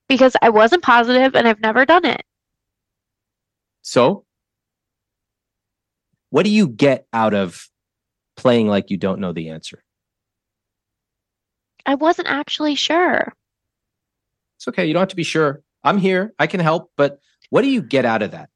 [0.09, 2.23] Because I wasn't positive and I've never done it.
[3.83, 4.25] So
[6.31, 7.69] what do you get out of
[8.37, 9.83] playing like you don't know the answer?
[11.85, 13.33] I wasn't actually sure.
[14.57, 14.87] It's okay.
[14.87, 15.63] You don't have to be sure.
[15.83, 16.33] I'm here.
[16.39, 16.93] I can help.
[16.97, 17.19] But
[17.51, 18.49] what do you get out of that?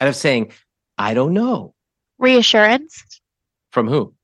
[0.00, 0.52] Out of saying,
[0.96, 1.74] I don't know.
[2.18, 3.20] Reassurance.
[3.70, 4.14] From who?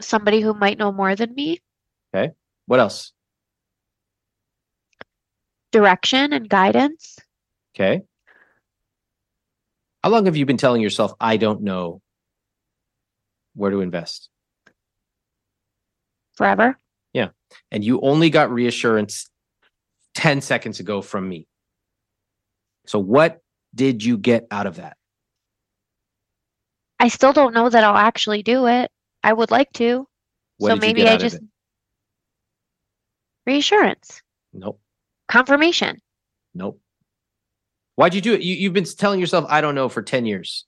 [0.00, 1.60] Somebody who might know more than me.
[2.12, 2.32] Okay.
[2.66, 3.12] What else?
[5.70, 7.18] Direction and guidance.
[7.74, 8.02] Okay.
[10.02, 12.00] How long have you been telling yourself, I don't know
[13.54, 14.28] where to invest?
[16.34, 16.78] Forever.
[17.12, 17.28] Yeah.
[17.70, 19.28] And you only got reassurance
[20.14, 21.46] 10 seconds ago from me.
[22.86, 23.40] So, what
[23.74, 24.96] did you get out of that?
[26.98, 28.90] I still don't know that I'll actually do it.
[29.22, 30.06] I would like to.
[30.58, 31.38] What so maybe I just
[33.46, 34.22] reassurance,
[34.52, 34.80] Nope.
[35.28, 35.98] confirmation.
[36.54, 36.80] Nope.
[38.00, 38.40] Why'd you do it?
[38.40, 40.64] You, you've been telling yourself, I don't know, for 10 years,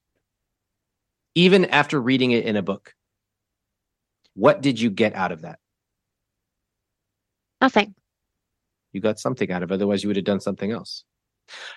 [1.34, 2.92] even after reading it in a book.
[4.34, 5.58] What did you get out of that?
[7.62, 7.94] Nothing.
[8.92, 9.74] You got something out of it.
[9.74, 11.04] Otherwise, you would have done something else.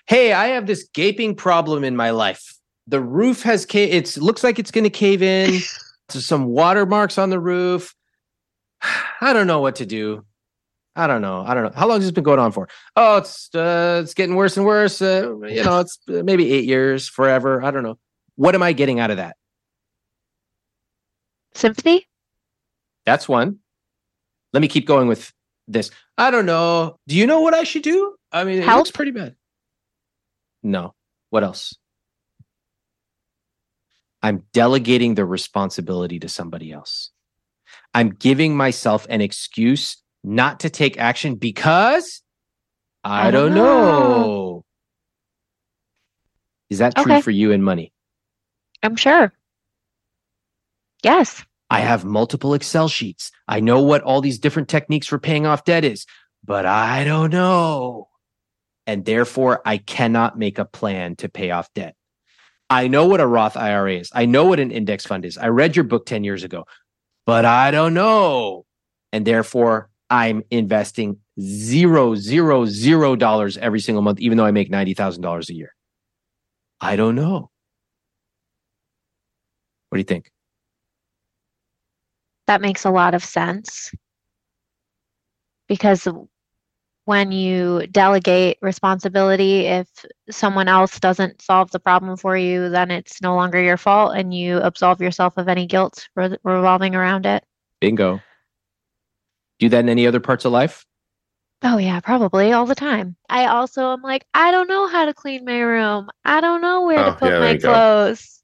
[0.07, 2.55] Hey, I have this gaping problem in my life.
[2.87, 5.51] The roof has ca- it looks like it's going to cave in.
[6.09, 7.95] There's some watermarks on the roof.
[9.21, 10.25] I don't know what to do.
[10.95, 11.43] I don't know.
[11.45, 11.71] I don't know.
[11.75, 12.69] How long has this been going on for?
[12.95, 15.01] Oh, it's uh, it's getting worse and worse.
[15.01, 17.61] Uh, you know, it's maybe eight years, forever.
[17.63, 17.97] I don't know.
[18.35, 19.35] What am I getting out of that?
[21.53, 22.07] Sympathy?
[23.05, 23.59] That's one.
[24.53, 25.33] Let me keep going with
[25.67, 25.91] this.
[26.17, 26.97] I don't know.
[27.07, 28.15] Do you know what I should do?
[28.31, 29.35] I mean, it looks pretty bad.
[30.63, 30.93] No.
[31.29, 31.75] What else?
[34.21, 37.11] I'm delegating the responsibility to somebody else.
[37.93, 42.21] I'm giving myself an excuse not to take action because
[43.03, 43.63] I, I don't know.
[43.63, 44.65] know.
[46.69, 47.21] Is that true Okay.
[47.21, 47.93] for you and money?
[48.81, 49.31] I'm sure.
[51.03, 51.43] Yes.
[51.69, 53.31] I have multiple Excel sheets.
[53.47, 56.05] I know what all these different techniques for paying off debt is,
[56.43, 58.09] but I don't know.
[58.87, 61.95] And therefore, I cannot make a plan to pay off debt.
[62.69, 64.09] I know what a Roth IRA is.
[64.13, 65.37] I know what an index fund is.
[65.37, 66.65] I read your book 10 years ago,
[67.25, 68.65] but I don't know.
[69.11, 74.71] And therefore, I'm investing zero, zero, zero dollars every single month, even though I make
[74.71, 75.73] $90,000 a year.
[76.79, 77.49] I don't know.
[79.89, 80.31] What do you think?
[82.47, 83.91] That makes a lot of sense.
[85.67, 86.07] Because
[87.05, 89.87] when you delegate responsibility, if
[90.29, 94.33] someone else doesn't solve the problem for you, then it's no longer your fault and
[94.33, 97.43] you absolve yourself of any guilt re- revolving around it.
[97.79, 98.21] Bingo.
[99.59, 100.85] Do that in any other parts of life?
[101.63, 103.15] Oh, yeah, probably all the time.
[103.29, 106.09] I also am like, I don't know how to clean my room.
[106.23, 107.71] I don't know where Oh, to put yeah, my you go.
[107.71, 108.43] clothes.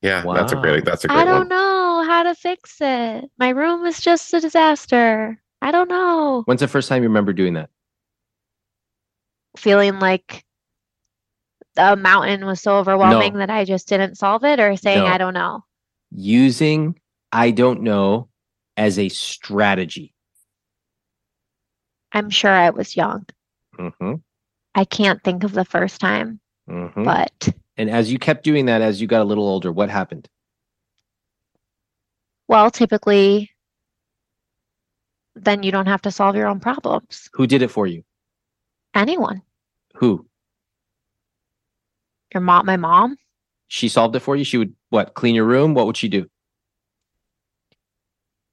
[0.00, 0.84] Yeah, that's a great.
[0.84, 1.48] That's a great I don't one.
[1.48, 3.24] know how to fix it.
[3.38, 5.40] My room is just a disaster.
[5.60, 6.42] I don't know.
[6.44, 7.70] When's the first time you remember doing that?
[9.56, 10.44] Feeling like
[11.74, 15.06] the mountain was so overwhelming that I just didn't solve it, or saying, No.
[15.06, 15.64] I don't know.
[16.12, 17.00] Using
[17.32, 18.28] I don't know
[18.76, 20.14] as a strategy.
[22.16, 23.26] I'm sure I was young.
[23.78, 24.14] Mm-hmm.
[24.74, 27.04] I can't think of the first time, Mm-hmm.
[27.04, 30.28] but and as you kept doing that, as you got a little older, what happened?
[32.48, 33.50] well, typically,
[35.34, 37.28] then you don't have to solve your own problems.
[37.34, 38.02] Who did it for you?
[38.94, 39.42] Anyone.
[39.96, 40.26] Who?
[42.32, 43.16] Your mom, my mom,
[43.68, 44.44] She solved it for you?
[44.44, 45.14] She would what?
[45.14, 45.74] Clean your room?
[45.74, 46.28] What would she do?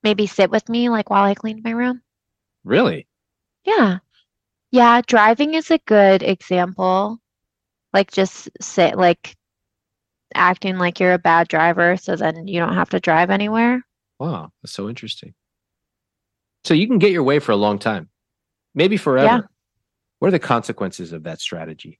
[0.03, 2.01] maybe sit with me like while I cleaned my room.
[2.65, 3.07] Really?
[3.65, 3.99] Yeah.
[4.71, 7.19] Yeah, driving is a good example.
[7.93, 9.35] Like just sit like
[10.33, 13.85] acting like you're a bad driver so then you don't have to drive anywhere.
[14.19, 15.33] Wow, that's so interesting.
[16.63, 18.09] So you can get your way for a long time,
[18.73, 19.27] maybe forever.
[19.27, 19.41] Yeah.
[20.19, 21.99] What are the consequences of that strategy?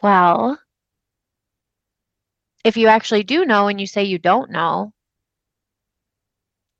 [0.00, 0.58] Well,
[2.64, 4.92] if you actually do know and you say you don't know,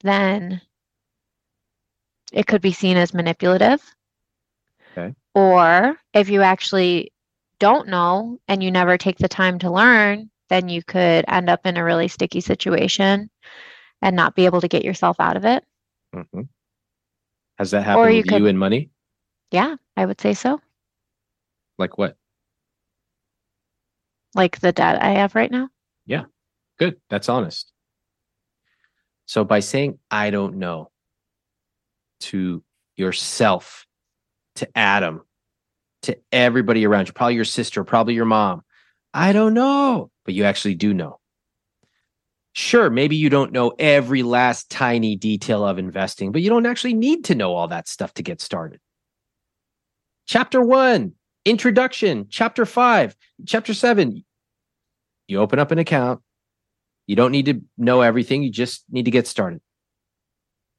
[0.02, 0.60] then
[2.32, 3.82] it could be seen as manipulative.
[4.96, 5.14] Okay.
[5.34, 7.12] Or if you actually
[7.58, 11.66] don't know and you never take the time to learn, then you could end up
[11.66, 13.30] in a really sticky situation
[14.02, 15.64] and not be able to get yourself out of it.
[16.14, 16.48] Mhm.
[17.58, 18.90] Has that happened you with could- you and money?
[19.50, 20.60] Yeah, I would say so.
[21.78, 22.16] Like what?
[24.34, 25.68] Like the debt I have right now.
[26.06, 26.24] Yeah,
[26.78, 27.00] good.
[27.10, 27.70] That's honest.
[29.26, 30.90] So by saying I don't know
[32.22, 32.62] to
[32.96, 33.86] yourself,
[34.56, 35.22] to Adam,
[36.02, 38.62] to everybody around you, probably your sister, probably your mom,
[39.14, 41.18] I don't know, but you actually do know.
[42.54, 46.94] Sure, maybe you don't know every last tiny detail of investing, but you don't actually
[46.94, 48.80] need to know all that stuff to get started.
[50.26, 51.12] Chapter one,
[51.44, 52.26] introduction.
[52.28, 53.16] Chapter five,
[53.46, 54.24] chapter seven,
[55.28, 56.20] you open up an account.
[57.06, 58.42] You don't need to know everything.
[58.42, 59.60] You just need to get started.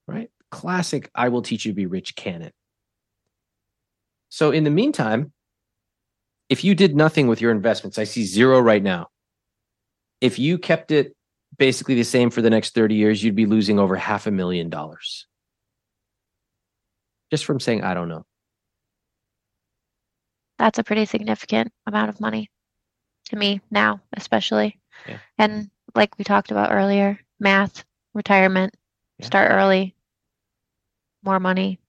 [0.07, 0.29] Right?
[0.53, 2.51] Classic I will teach you to be rich canon.
[4.29, 5.33] So, in the meantime,
[6.47, 9.07] if you did nothing with your investments, I see zero right now.
[10.21, 11.15] If you kept it
[11.57, 14.69] basically the same for the next 30 years, you'd be losing over half a million
[14.69, 15.25] dollars
[17.31, 18.25] just from saying, I don't know.
[20.59, 22.51] That's a pretty significant amount of money
[23.29, 24.79] to me now, especially.
[25.07, 25.17] Yeah.
[25.39, 28.75] And like we talked about earlier, math, retirement,
[29.17, 29.25] Yeah.
[29.25, 29.95] start early,
[31.23, 31.79] more money.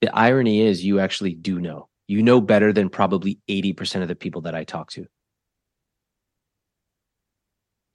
[0.00, 1.88] The irony is, you actually do know.
[2.06, 5.06] You know better than probably 80% of the people that I talk to.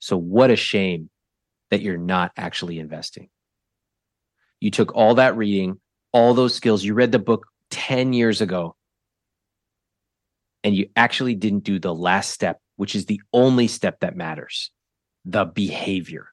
[0.00, 1.10] So, what a shame
[1.70, 3.28] that you're not actually investing.
[4.58, 5.78] You took all that reading,
[6.12, 8.74] all those skills, you read the book 10 years ago,
[10.64, 14.70] and you actually didn't do the last step, which is the only step that matters
[15.24, 16.28] the behavior.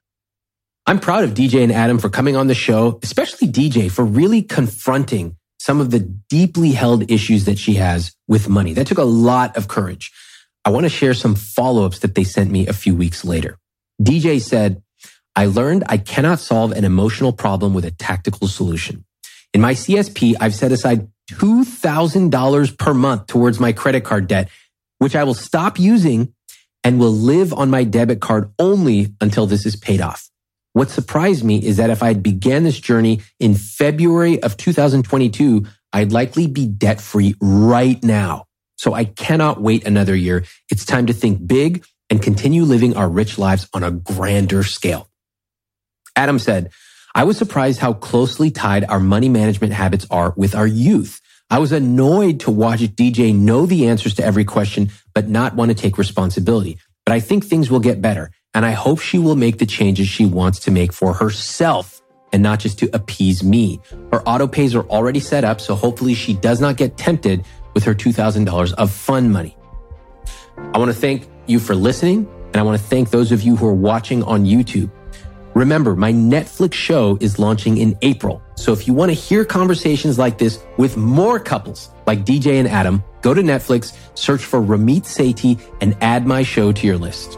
[0.90, 4.42] I'm proud of DJ and Adam for coming on the show, especially DJ for really
[4.42, 8.72] confronting some of the deeply held issues that she has with money.
[8.72, 10.14] That took a lot of courage.
[10.64, 13.58] I want to share some follow ups that they sent me a few weeks later.
[14.02, 14.82] DJ said,
[15.36, 19.04] I learned I cannot solve an emotional problem with a tactical solution.
[19.54, 24.48] In my CSP, I've set aside $2,000 per month towards my credit card debt,
[25.00, 26.34] which I will stop using
[26.86, 30.30] and will live on my debit card only until this is paid off.
[30.78, 35.66] What surprised me is that if I had began this journey in February of 2022,
[35.92, 38.46] I'd likely be debt free right now.
[38.76, 40.46] So I cannot wait another year.
[40.70, 45.10] It's time to think big and continue living our rich lives on a grander scale.
[46.16, 46.70] Adam said,
[47.16, 51.22] I was surprised how closely tied our money management habits are with our youth.
[51.50, 55.70] I was annoyed to watch DJ know the answers to every question, but not want
[55.70, 56.78] to take responsibility.
[57.04, 58.30] But I think things will get better.
[58.58, 62.02] And I hope she will make the changes she wants to make for herself
[62.34, 63.80] and not just to appease me.
[64.12, 65.62] Her auto pays are already set up.
[65.62, 69.56] So hopefully she does not get tempted with her $2,000 of fun money.
[70.74, 72.28] I want to thank you for listening.
[72.48, 74.90] And I want to thank those of you who are watching on YouTube.
[75.54, 78.42] Remember, my Netflix show is launching in April.
[78.56, 82.68] So if you want to hear conversations like this with more couples like DJ and
[82.68, 87.38] Adam, go to Netflix, search for Ramit Sethi, and add my show to your list.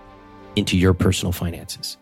[0.55, 1.97] into your personal finances.